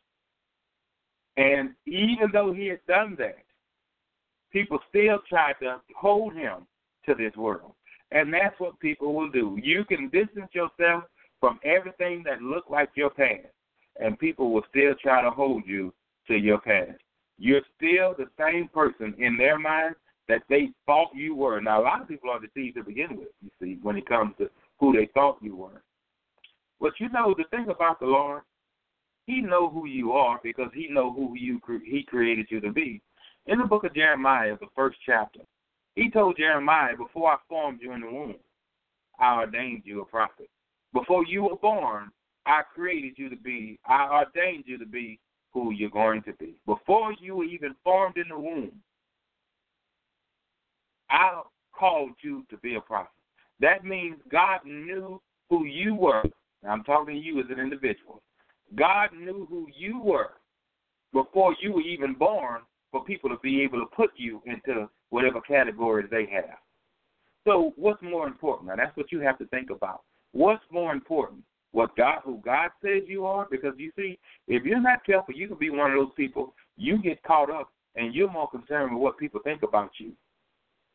And 1.36 1.70
even 1.86 2.30
though 2.32 2.52
he 2.52 2.66
had 2.66 2.84
done 2.86 3.16
that, 3.18 3.44
people 4.52 4.78
still 4.88 5.18
try 5.28 5.52
to 5.60 5.80
hold 5.96 6.34
him 6.34 6.66
to 7.06 7.14
this 7.14 7.34
world. 7.36 7.72
And 8.12 8.32
that's 8.32 8.58
what 8.58 8.78
people 8.80 9.14
will 9.14 9.30
do. 9.30 9.58
You 9.62 9.84
can 9.84 10.08
distance 10.08 10.50
yourself 10.52 11.04
from 11.38 11.58
everything 11.64 12.22
that 12.26 12.42
look 12.42 12.64
like 12.68 12.90
your 12.94 13.10
past, 13.10 13.46
and 13.98 14.18
people 14.18 14.52
will 14.52 14.64
still 14.68 14.94
try 15.00 15.22
to 15.22 15.30
hold 15.30 15.62
you 15.66 15.92
to 16.26 16.34
your 16.34 16.58
past. 16.58 16.98
You're 17.38 17.62
still 17.76 18.14
the 18.18 18.26
same 18.38 18.68
person 18.68 19.14
in 19.18 19.36
their 19.36 19.58
mind 19.58 19.94
that 20.28 20.42
they 20.48 20.70
thought 20.86 21.10
you 21.14 21.34
were. 21.34 21.60
Now, 21.60 21.80
a 21.80 21.84
lot 21.84 22.02
of 22.02 22.08
people 22.08 22.30
are 22.30 22.40
deceived 22.40 22.76
to 22.76 22.84
begin 22.84 23.16
with, 23.16 23.28
you 23.42 23.50
see, 23.60 23.78
when 23.82 23.96
it 23.96 24.06
comes 24.06 24.34
to 24.38 24.50
who 24.78 24.92
they 24.92 25.08
thought 25.14 25.38
you 25.40 25.56
were. 25.56 25.82
But 26.80 26.92
you 26.98 27.08
know, 27.08 27.34
the 27.36 27.44
thing 27.50 27.68
about 27.68 28.00
the 28.00 28.06
Lord, 28.06 28.42
He 29.26 29.40
know 29.40 29.68
who 29.68 29.86
you 29.86 30.12
are 30.12 30.40
because 30.42 30.70
He 30.74 30.88
know 30.88 31.12
who 31.12 31.34
you 31.36 31.60
He 31.84 32.02
created 32.02 32.46
you 32.50 32.60
to 32.60 32.72
be. 32.72 33.00
In 33.46 33.59
the 33.59 33.64
book 33.64 33.85
of 33.85 33.94
Jeremiah, 33.94 34.57
the 34.61 34.66
first 34.76 34.98
chapter, 35.05 35.40
he 35.96 36.11
told 36.11 36.37
Jeremiah, 36.37 36.96
Before 36.96 37.33
I 37.33 37.37
formed 37.48 37.81
you 37.83 37.92
in 37.92 38.00
the 38.00 38.07
womb, 38.07 38.37
I 39.18 39.38
ordained 39.38 39.83
you 39.85 40.03
a 40.03 40.05
prophet. 40.05 40.48
Before 40.92 41.24
you 41.26 41.44
were 41.44 41.57
born, 41.57 42.11
I 42.46 42.62
created 42.74 43.14
you 43.16 43.29
to 43.29 43.37
be, 43.37 43.79
I 43.87 44.24
ordained 44.24 44.64
you 44.66 44.79
to 44.79 44.87
be 44.87 45.18
who 45.53 45.72
you're 45.72 45.90
going 45.90 46.22
to 46.22 46.33
be. 46.35 46.55
Before 46.66 47.12
you 47.20 47.37
were 47.37 47.44
even 47.44 47.74
formed 47.83 48.16
in 48.16 48.29
the 48.29 48.38
womb, 48.38 48.72
I 51.11 51.42
called 51.72 52.12
you 52.22 52.44
to 52.50 52.57
be 52.59 52.76
a 52.76 52.81
prophet. 52.81 53.11
That 53.61 53.85
means 53.85 54.16
God 54.31 54.61
knew 54.64 55.20
who 55.48 55.64
you 55.64 55.94
were. 55.94 56.22
Now, 56.62 56.70
I'm 56.70 56.85
talking 56.85 57.14
to 57.14 57.20
you 57.20 57.40
as 57.40 57.46
an 57.50 57.59
individual. 57.59 58.22
God 58.76 59.11
knew 59.12 59.46
who 59.50 59.66
you 59.76 60.00
were 60.00 60.33
before 61.12 61.57
you 61.61 61.72
were 61.72 61.81
even 61.81 62.14
born 62.14 62.61
for 62.90 63.05
people 63.05 63.31
to 63.31 63.37
be 63.42 63.62
able 63.62 63.79
to 63.79 63.87
put 63.87 64.11
you 64.16 64.42
into 64.46 64.88
whatever 65.11 65.40
categories 65.40 66.09
they 66.11 66.26
have. 66.33 66.59
So 67.46 67.72
what's 67.76 68.03
more 68.03 68.26
important? 68.26 68.68
Now 68.68 68.76
that's 68.76 68.96
what 68.96 69.12
you 69.12 69.20
have 69.20 69.38
to 69.38 69.46
think 69.46 69.70
about. 69.70 70.03
What's 70.33 70.62
more 70.70 70.92
important? 70.92 71.42
What 71.72 71.96
God 71.96 72.20
who 72.24 72.40
God 72.44 72.70
says 72.83 73.03
you 73.07 73.24
are? 73.24 73.46
Because 73.50 73.74
you 73.79 73.92
see, 73.96 74.18
if 74.48 74.64
you're 74.64 74.81
not 74.81 75.05
careful, 75.05 75.35
you 75.35 75.48
can 75.48 75.59
be 75.59 75.70
one 75.70 75.92
of 75.92 75.96
those 75.96 76.14
people, 76.16 76.55
you 76.76 77.00
get 77.00 77.22
caught 77.22 77.50
up 77.50 77.70
and 77.96 78.14
you're 78.14 78.31
more 78.31 78.50
concerned 78.50 78.92
with 78.92 79.03
what 79.03 79.18
people 79.18 79.40
think 79.42 79.62
about 79.62 79.90
you. 79.98 80.12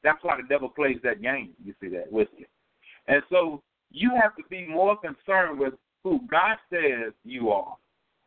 That's 0.03 0.23
why 0.23 0.37
the 0.37 0.47
devil 0.47 0.69
plays 0.69 0.97
that 1.03 1.21
game, 1.21 1.51
you 1.63 1.73
see 1.81 1.87
that 1.89 2.11
with 2.11 2.27
you. 2.37 2.45
And 3.07 3.23
so 3.29 3.61
you 3.91 4.11
have 4.21 4.35
to 4.35 4.43
be 4.49 4.67
more 4.67 4.97
concerned 4.97 5.59
with 5.59 5.73
who 6.03 6.19
God 6.29 6.57
says 6.69 7.13
you 7.23 7.49
are 7.49 7.75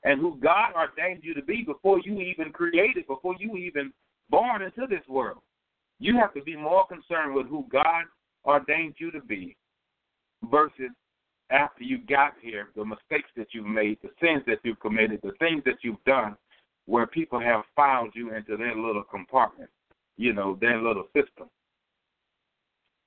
and 0.04 0.20
who 0.20 0.38
God 0.42 0.72
ordained 0.74 1.22
you 1.24 1.34
to 1.34 1.42
be 1.42 1.62
before 1.62 2.00
you 2.00 2.20
even 2.20 2.52
created, 2.52 3.06
before 3.06 3.34
you 3.38 3.56
even 3.56 3.92
born 4.30 4.62
into 4.62 4.86
this 4.88 5.06
world. 5.08 5.38
You 5.98 6.16
have 6.16 6.32
to 6.34 6.42
be 6.42 6.56
more 6.56 6.86
concerned 6.86 7.34
with 7.34 7.46
who 7.48 7.66
God 7.70 8.04
ordained 8.44 8.94
you 8.98 9.10
to 9.10 9.20
be 9.20 9.56
versus 10.50 10.90
after 11.50 11.82
you 11.82 11.98
got 11.98 12.34
here, 12.40 12.68
the 12.76 12.84
mistakes 12.84 13.30
that 13.36 13.48
you've 13.52 13.66
made, 13.66 13.98
the 14.02 14.10
sins 14.20 14.42
that 14.46 14.58
you've 14.62 14.80
committed, 14.80 15.20
the 15.22 15.32
things 15.38 15.62
that 15.64 15.78
you've 15.82 16.02
done 16.04 16.36
where 16.86 17.06
people 17.06 17.40
have 17.40 17.62
filed 17.74 18.10
you 18.14 18.34
into 18.34 18.56
their 18.56 18.74
little 18.74 19.02
compartment, 19.02 19.70
you 20.16 20.32
know, 20.32 20.56
their 20.60 20.80
little 20.80 21.04
system. 21.14 21.48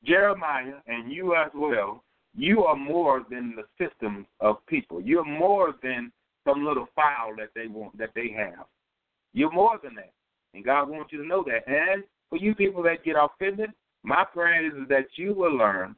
Jeremiah 0.04 0.76
and 0.88 1.12
you 1.12 1.36
as 1.36 1.52
well, 1.54 2.04
you 2.36 2.64
are 2.64 2.76
more 2.76 3.24
than 3.30 3.56
the 3.56 3.66
systems 3.84 4.26
of 4.40 4.66
people. 4.68 5.02
You're 5.02 5.26
more 5.26 5.76
than 5.84 6.12
some 6.48 6.66
little 6.66 6.88
file 6.96 7.36
that 7.38 7.50
they 7.56 7.68
want 7.68 7.98
that 7.98 8.12
they 8.16 8.34
have. 8.36 8.66
You're 9.34 9.52
more 9.52 9.80
than 9.82 9.96
that. 9.96 10.14
And 10.54 10.66
God 10.66 10.90
wants 10.90 11.12
you 11.12 11.22
to 11.22 11.28
know 11.28 11.44
that. 11.44 11.68
And 11.68 12.04
for 12.30 12.38
you 12.38 12.56
people 12.56 12.84
that 12.84 13.04
get 13.04 13.16
offended, 13.20 13.70
my 14.04 14.26
prayer 14.26 14.66
is 14.66 14.88
that 14.90 15.06
you 15.16 15.34
will 15.34 15.56
learn 15.56 15.96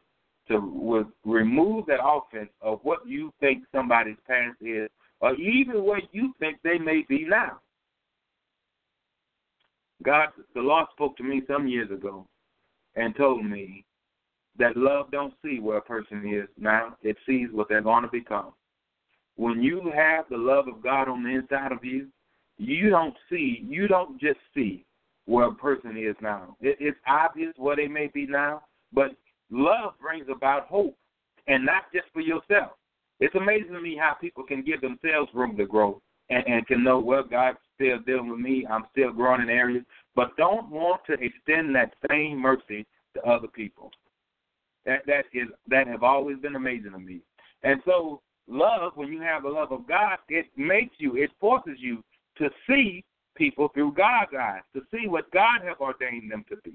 to 0.49 1.05
remove 1.23 1.85
that 1.85 2.03
offense 2.03 2.49
of 2.61 2.79
what 2.83 3.07
you 3.07 3.31
think 3.39 3.63
somebody's 3.73 4.17
past 4.27 4.57
is, 4.61 4.89
or 5.21 5.33
even 5.35 5.83
what 5.83 6.03
you 6.11 6.33
think 6.39 6.57
they 6.63 6.77
may 6.77 7.05
be 7.07 7.25
now. 7.25 7.59
God, 10.03 10.29
the 10.53 10.59
Lord 10.59 10.87
spoke 10.91 11.15
to 11.17 11.23
me 11.23 11.43
some 11.47 11.65
years 11.65 11.89
ago 11.91 12.27
and 12.95 13.15
told 13.15 13.45
me 13.45 13.85
that 14.59 14.75
love 14.75 15.11
don't 15.11 15.33
see 15.43 15.59
where 15.59 15.77
a 15.77 15.81
person 15.81 16.27
is 16.27 16.49
now; 16.57 16.97
it 17.01 17.15
sees 17.25 17.47
what 17.53 17.69
they're 17.69 17.81
going 17.81 18.03
to 18.03 18.09
become 18.09 18.51
when 19.35 19.61
you 19.61 19.91
have 19.95 20.25
the 20.29 20.37
love 20.37 20.67
of 20.67 20.83
God 20.83 21.07
on 21.07 21.23
the 21.23 21.29
inside 21.29 21.71
of 21.71 21.83
you, 21.83 22.07
you 22.57 22.89
don't 22.89 23.15
see, 23.29 23.65
you 23.67 23.87
don't 23.87 24.19
just 24.19 24.39
see 24.53 24.85
where 25.25 25.47
a 25.47 25.55
person 25.55 25.97
is 25.97 26.15
now. 26.21 26.55
It, 26.61 26.77
it's 26.79 26.97
obvious 27.07 27.53
where 27.57 27.75
they 27.75 27.87
may 27.87 28.07
be 28.13 28.27
now, 28.27 28.63
but 28.91 29.15
love 29.49 29.93
brings 30.01 30.27
about 30.29 30.67
hope, 30.67 30.95
and 31.47 31.65
not 31.65 31.91
just 31.93 32.05
for 32.13 32.21
yourself. 32.21 32.71
It's 33.19 33.35
amazing 33.35 33.73
to 33.73 33.81
me 33.81 33.97
how 33.99 34.13
people 34.13 34.43
can 34.43 34.63
give 34.63 34.81
themselves 34.81 35.31
room 35.33 35.55
to 35.57 35.65
grow 35.65 36.01
and, 36.29 36.43
and 36.47 36.67
can 36.67 36.83
know, 36.83 36.99
well, 36.99 37.23
God's 37.23 37.57
still 37.75 37.99
dealing 38.05 38.29
with 38.29 38.39
me. 38.39 38.65
I'm 38.69 38.85
still 38.91 39.11
growing 39.11 39.41
in 39.41 39.49
areas, 39.49 39.83
but 40.15 40.35
don't 40.37 40.69
want 40.69 41.01
to 41.07 41.13
extend 41.13 41.75
that 41.75 41.93
same 42.09 42.37
mercy 42.37 42.85
to 43.15 43.23
other 43.23 43.47
people. 43.47 43.91
That 44.85 45.05
that 45.07 45.25
is 45.33 45.47
that 45.69 45.87
have 45.87 46.03
always 46.03 46.37
been 46.39 46.55
amazing 46.55 46.91
to 46.91 46.99
me. 46.99 47.21
And 47.63 47.81
so 47.85 48.21
love, 48.47 48.93
when 48.95 49.11
you 49.11 49.21
have 49.21 49.43
the 49.43 49.49
love 49.49 49.71
of 49.71 49.87
God, 49.87 50.17
it 50.29 50.45
makes 50.57 50.95
you, 50.97 51.15
it 51.15 51.31
forces 51.39 51.77
you 51.79 52.03
to 52.37 52.49
see 52.67 53.03
people 53.35 53.69
through 53.73 53.93
God's 53.93 54.31
eyes, 54.39 54.61
to 54.73 54.81
see 54.91 55.07
what 55.07 55.31
God 55.31 55.61
has 55.63 55.77
ordained 55.79 56.31
them 56.31 56.45
to 56.49 56.57
be. 56.63 56.73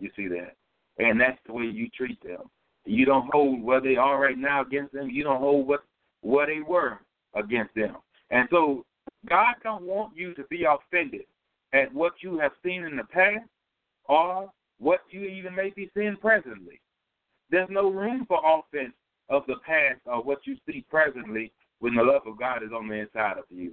You 0.00 0.10
see 0.16 0.28
that? 0.28 0.56
And 0.98 1.20
that's 1.20 1.38
the 1.46 1.52
way 1.52 1.64
you 1.64 1.88
treat 1.96 2.22
them. 2.22 2.50
You 2.84 3.04
don't 3.04 3.30
hold 3.32 3.62
where 3.62 3.80
they 3.80 3.96
are 3.96 4.20
right 4.20 4.38
now 4.38 4.62
against 4.62 4.92
them. 4.92 5.08
You 5.08 5.22
don't 5.22 5.40
hold 5.40 5.66
what 5.66 5.84
where 6.22 6.46
they 6.46 6.60
were 6.60 6.98
against 7.34 7.74
them. 7.74 7.96
And 8.30 8.48
so 8.50 8.84
God 9.28 9.54
don't 9.62 9.82
want 9.82 10.16
you 10.16 10.34
to 10.34 10.44
be 10.44 10.64
offended 10.64 11.26
at 11.72 11.92
what 11.92 12.14
you 12.20 12.38
have 12.38 12.52
seen 12.64 12.84
in 12.84 12.96
the 12.96 13.04
past 13.04 13.48
or 14.04 14.50
what 14.78 15.00
you 15.10 15.22
even 15.24 15.54
may 15.54 15.70
be 15.70 15.90
seeing 15.94 16.16
presently. 16.16 16.80
There's 17.50 17.68
no 17.70 17.90
room 17.90 18.24
for 18.26 18.40
offense 18.44 18.94
of 19.32 19.44
the 19.46 19.56
past 19.66 20.00
or 20.06 20.22
what 20.22 20.46
you 20.46 20.56
see 20.66 20.84
presently 20.90 21.50
when 21.80 21.94
the 21.94 22.02
love 22.02 22.22
of 22.26 22.38
God 22.38 22.62
is 22.62 22.70
on 22.76 22.86
the 22.86 22.94
inside 22.94 23.38
of 23.38 23.44
you. 23.50 23.72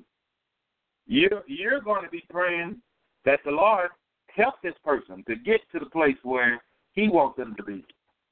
You're 1.06 1.44
you're 1.48 1.82
going 1.82 2.04
to 2.04 2.10
be 2.10 2.24
praying 2.30 2.78
that 3.26 3.40
the 3.44 3.52
Lord 3.52 3.90
help 4.34 4.56
this 4.64 4.74
person 4.84 5.24
to 5.28 5.36
get 5.36 5.62
to 5.74 5.80
the 5.80 5.90
place 5.90 6.18
where 6.24 6.62
He 6.94 7.10
wants 7.10 7.38
them 7.38 7.56
to 7.58 7.64
be. 7.64 7.84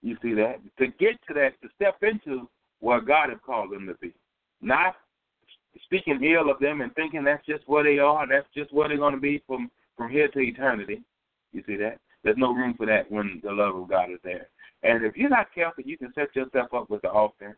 You 0.01 0.15
see 0.21 0.33
that? 0.35 0.61
To 0.79 0.87
get 0.87 1.19
to 1.27 1.33
that, 1.33 1.61
to 1.61 1.69
step 1.75 1.97
into 2.01 2.47
where 2.79 3.01
God 3.01 3.29
has 3.29 3.39
called 3.45 3.71
them 3.71 3.87
to 3.87 3.95
be. 3.95 4.13
Not 4.61 4.95
speaking 5.83 6.23
ill 6.23 6.49
of 6.49 6.59
them 6.59 6.81
and 6.81 6.93
thinking 6.95 7.23
that's 7.23 7.45
just 7.45 7.67
where 7.67 7.83
they 7.83 7.99
are, 7.99 8.25
that's 8.27 8.47
just 8.55 8.73
where 8.73 8.87
they're 8.87 8.97
going 8.97 9.15
to 9.15 9.19
be 9.19 9.43
from 9.45 9.69
from 9.97 10.11
here 10.11 10.27
to 10.29 10.39
eternity. 10.39 11.01
You 11.51 11.63
see 11.65 11.75
that? 11.77 11.99
There's 12.23 12.37
no 12.37 12.53
room 12.53 12.75
for 12.77 12.85
that 12.85 13.11
when 13.11 13.41
the 13.43 13.51
love 13.51 13.75
of 13.75 13.89
God 13.89 14.11
is 14.11 14.19
there. 14.23 14.47
And 14.83 15.03
if 15.03 15.17
you're 15.17 15.29
not 15.29 15.53
careful, 15.53 15.83
you 15.83 15.97
can 15.97 16.13
set 16.13 16.35
yourself 16.35 16.73
up 16.73 16.89
with 16.89 17.01
the 17.01 17.11
offense. 17.11 17.57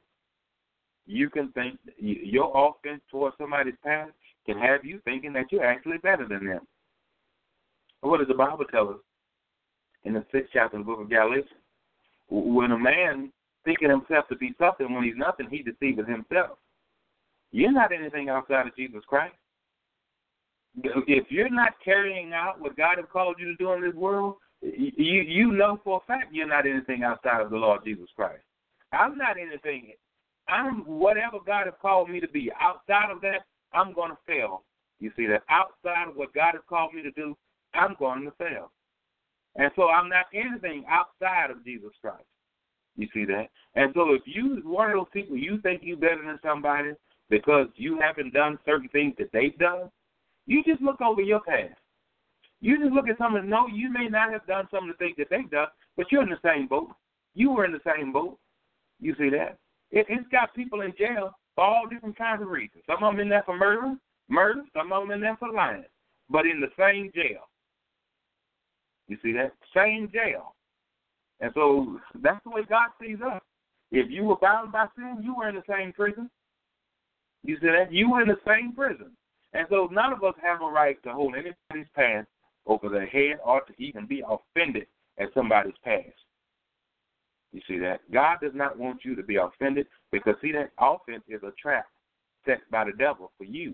You 1.05 1.29
can 1.29 1.51
think 1.53 1.79
your 1.97 2.51
offense 2.55 3.01
towards 3.09 3.35
somebody's 3.37 3.73
past 3.83 4.11
can 4.45 4.57
have 4.57 4.85
you 4.85 5.01
thinking 5.05 5.33
that 5.33 5.51
you're 5.51 5.65
actually 5.65 5.97
better 5.97 6.27
than 6.27 6.45
them. 6.45 6.61
What 8.01 8.19
does 8.19 8.27
the 8.27 8.33
Bible 8.33 8.65
tell 8.71 8.89
us 8.89 8.99
in 10.03 10.13
the 10.13 10.25
sixth 10.31 10.51
chapter 10.53 10.77
of 10.77 10.85
the 10.85 10.91
book 10.91 11.01
of 11.01 11.09
Galatians? 11.09 11.49
When 12.29 12.71
a 12.71 12.77
man 12.77 13.31
thinking 13.65 13.89
himself 13.89 14.27
to 14.29 14.35
be 14.35 14.53
something 14.59 14.93
when 14.93 15.03
he's 15.03 15.17
nothing, 15.17 15.47
he 15.49 15.63
deceives 15.63 16.07
himself. 16.07 16.57
You're 17.51 17.71
not 17.71 17.91
anything 17.91 18.29
outside 18.29 18.67
of 18.67 18.75
Jesus 18.75 19.01
Christ. 19.07 19.35
If 20.83 21.25
you're 21.29 21.49
not 21.49 21.73
carrying 21.83 22.31
out 22.33 22.61
what 22.61 22.77
God 22.77 22.97
has 22.97 23.05
called 23.11 23.37
you 23.39 23.45
to 23.47 23.55
do 23.55 23.73
in 23.73 23.81
this 23.81 23.95
world, 23.95 24.35
you 24.61 25.21
you 25.21 25.51
know 25.51 25.79
for 25.83 26.01
a 26.03 26.07
fact 26.07 26.33
you're 26.33 26.47
not 26.47 26.67
anything 26.67 27.03
outside 27.03 27.41
of 27.41 27.49
the 27.49 27.57
Lord 27.57 27.81
Jesus 27.85 28.09
Christ. 28.15 28.43
I'm 28.91 29.17
not 29.17 29.37
anything. 29.39 29.93
I'm 30.47 30.83
whatever 30.85 31.37
God 31.45 31.65
has 31.65 31.75
called 31.81 32.09
me 32.09 32.19
to 32.19 32.27
be. 32.27 32.51
Outside 32.59 33.11
of 33.11 33.21
that, 33.21 33.45
I'm 33.73 33.93
going 33.93 34.11
to 34.11 34.17
fail. 34.25 34.63
You 34.99 35.11
see 35.15 35.27
that? 35.27 35.43
Outside 35.49 36.09
of 36.09 36.15
what 36.15 36.33
God 36.33 36.53
has 36.53 36.63
called 36.67 36.93
me 36.93 37.03
to 37.03 37.11
do, 37.11 37.37
I'm 37.73 37.95
going 37.99 38.25
to 38.25 38.31
fail. 38.31 38.71
And 39.55 39.71
so 39.75 39.89
I'm 39.89 40.09
not 40.09 40.25
anything 40.33 40.85
outside 40.89 41.51
of 41.51 41.63
Jesus 41.63 41.91
Christ. 42.01 42.23
You 42.97 43.07
see 43.13 43.25
that? 43.25 43.47
And 43.75 43.91
so 43.93 44.13
if 44.13 44.21
you 44.25 44.61
one 44.65 44.91
of 44.91 44.97
those 44.97 45.07
people 45.13 45.37
you 45.37 45.59
think 45.61 45.81
you're 45.83 45.97
better 45.97 46.23
than 46.25 46.39
somebody 46.43 46.91
because 47.29 47.67
you 47.75 47.99
haven't 47.99 48.33
done 48.33 48.59
certain 48.65 48.89
things 48.89 49.13
that 49.19 49.31
they've 49.31 49.57
done, 49.57 49.89
you 50.47 50.63
just 50.63 50.81
look 50.81 50.99
over 50.99 51.21
your 51.21 51.41
past. 51.41 51.79
You 52.61 52.77
just 52.77 52.91
look 52.91 53.07
at 53.07 53.17
someone. 53.17 53.49
No, 53.49 53.67
you 53.67 53.91
may 53.91 54.07
not 54.07 54.31
have 54.31 54.45
done 54.45 54.67
some 54.71 54.89
of 54.89 54.97
the 54.97 55.03
things 55.03 55.15
that 55.17 55.27
they've 55.29 55.49
done, 55.49 55.67
but 55.95 56.11
you're 56.11 56.23
in 56.23 56.29
the 56.29 56.39
same 56.43 56.67
boat. 56.67 56.89
You 57.33 57.51
were 57.51 57.65
in 57.65 57.71
the 57.71 57.79
same 57.85 58.11
boat. 58.11 58.37
You 58.99 59.15
see 59.17 59.29
that? 59.29 59.57
It, 59.91 60.05
it's 60.09 60.27
got 60.29 60.53
people 60.53 60.81
in 60.81 60.93
jail 60.97 61.31
for 61.55 61.63
all 61.63 61.87
different 61.89 62.17
kinds 62.17 62.41
of 62.41 62.49
reasons. 62.49 62.83
Some 62.85 63.03
of 63.03 63.13
them 63.13 63.21
in 63.21 63.29
there 63.29 63.43
for 63.45 63.57
murder, 63.57 63.95
murder. 64.27 64.61
Some 64.75 64.91
of 64.91 65.03
them 65.03 65.11
in 65.11 65.21
there 65.21 65.37
for 65.37 65.51
lying, 65.51 65.85
but 66.29 66.45
in 66.45 66.59
the 66.59 66.71
same 66.77 67.11
jail. 67.15 67.47
You 69.07 69.17
see 69.23 69.31
that? 69.33 69.53
Same 69.75 70.09
jail. 70.13 70.53
And 71.39 71.51
so 71.55 71.99
that's 72.21 72.43
the 72.43 72.51
way 72.51 72.61
God 72.69 72.89
sees 73.01 73.17
us. 73.21 73.41
If 73.91 74.11
you 74.11 74.23
were 74.23 74.35
bound 74.35 74.71
by 74.71 74.87
sin, 74.95 75.19
you 75.23 75.33
were 75.33 75.49
in 75.49 75.55
the 75.55 75.63
same 75.67 75.93
prison. 75.93 76.29
You 77.43 77.57
see 77.59 77.67
that? 77.67 77.91
You 77.91 78.11
were 78.11 78.21
in 78.21 78.27
the 78.27 78.39
same 78.45 78.73
prison. 78.73 79.11
And 79.53 79.65
so 79.69 79.89
none 79.91 80.13
of 80.13 80.23
us 80.23 80.35
have 80.43 80.61
a 80.61 80.65
right 80.65 81.01
to 81.03 81.13
hold 81.13 81.33
anybody's 81.33 81.89
past 81.95 82.27
over 82.69 82.87
their 82.87 83.07
head 83.07 83.39
or 83.43 83.61
to 83.61 83.73
even 83.77 84.05
be 84.05 84.23
offended 84.27 84.85
at 85.19 85.33
somebody's 85.33 85.73
past. 85.83 86.05
You 87.51 87.61
see 87.67 87.79
that? 87.79 87.99
God 88.13 88.37
does 88.41 88.53
not 88.53 88.77
want 88.77 89.03
you 89.03 89.15
to 89.15 89.23
be 89.23 89.37
offended 89.37 89.87
because 90.11 90.35
see 90.41 90.51
that 90.51 90.69
offense 90.79 91.23
is 91.27 91.41
a 91.43 91.51
trap 91.61 91.87
set 92.45 92.59
by 92.71 92.85
the 92.85 92.91
devil 92.97 93.31
for 93.37 93.43
you. 93.43 93.73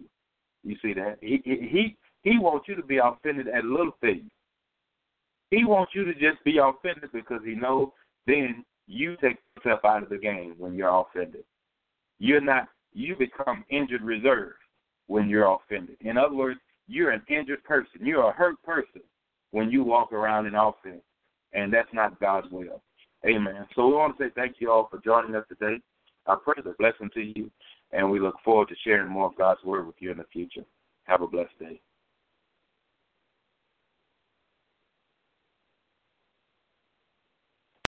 You 0.64 0.78
see 0.82 0.94
that? 0.94 1.18
He 1.22 1.42
he 1.44 1.98
he 2.24 2.40
wants 2.40 2.68
you 2.68 2.76
to 2.76 2.84
be 2.84 2.98
offended 2.98 3.48
at 3.50 3.66
little 3.66 3.96
things. 4.02 4.32
He 5.52 5.66
wants 5.66 5.92
you 5.94 6.06
to 6.06 6.14
just 6.14 6.44
be 6.44 6.58
offended 6.58 7.12
because 7.14 7.42
he 7.46 7.54
knows 7.54 7.90
then 8.26 8.64
you 8.88 9.18
take 9.18 9.38
yourself 9.58 9.82
out 9.84 10.04
of 10.04 10.10
the 10.10 10.18
game 10.18 10.56
when 10.58 10.74
you're 10.74 10.90
offended. 10.90 11.44
You're 12.18 12.42
not 12.42 12.70
you 12.94 13.16
become 13.18 13.66
injured 13.70 14.02
reserve 14.02 14.54
when 15.08 15.28
you're 15.28 15.54
offended. 15.54 15.98
In 16.00 16.18
other 16.18 16.34
words, 16.34 16.60
you're 16.88 17.12
an 17.12 17.22
injured 17.30 17.64
person. 17.64 18.06
You're 18.06 18.30
a 18.30 18.34
hurt 18.34 18.62
person 18.64 19.02
when 19.52 19.70
you 19.70 19.84
walk 19.84 20.12
around 20.14 20.46
in 20.46 20.56
offense. 20.56 21.02
And 21.54 21.74
that's 21.74 21.94
not 21.94 22.20
God's 22.20 22.48
will. 22.52 22.82
Amen. 23.26 23.66
So 23.76 23.88
we 23.88 23.94
want 23.94 24.18
to 24.18 24.24
say 24.24 24.32
thank 24.36 24.58
you 24.60 24.72
all 24.72 24.88
for 24.90 25.00
joining 25.00 25.36
us 25.36 25.46
today. 25.48 25.82
I 26.28 26.36
pray 26.44 26.56
the 26.64 26.76
blessing 26.78 27.10
to 27.14 27.22
you, 27.22 27.50
and 27.92 28.10
we 28.10 28.20
look 28.20 28.36
forward 28.44 28.68
to 28.70 28.76
sharing 28.84 29.10
more 29.10 29.28
of 29.28 29.38
God's 29.38 29.64
word 29.64 29.88
with 29.88 29.96
you 30.00 30.12
in 30.12 30.18
the 30.18 30.26
future. 30.32 30.66
Have 31.06 31.22
a 31.22 31.28
blessed 31.28 31.58
day. 31.60 31.80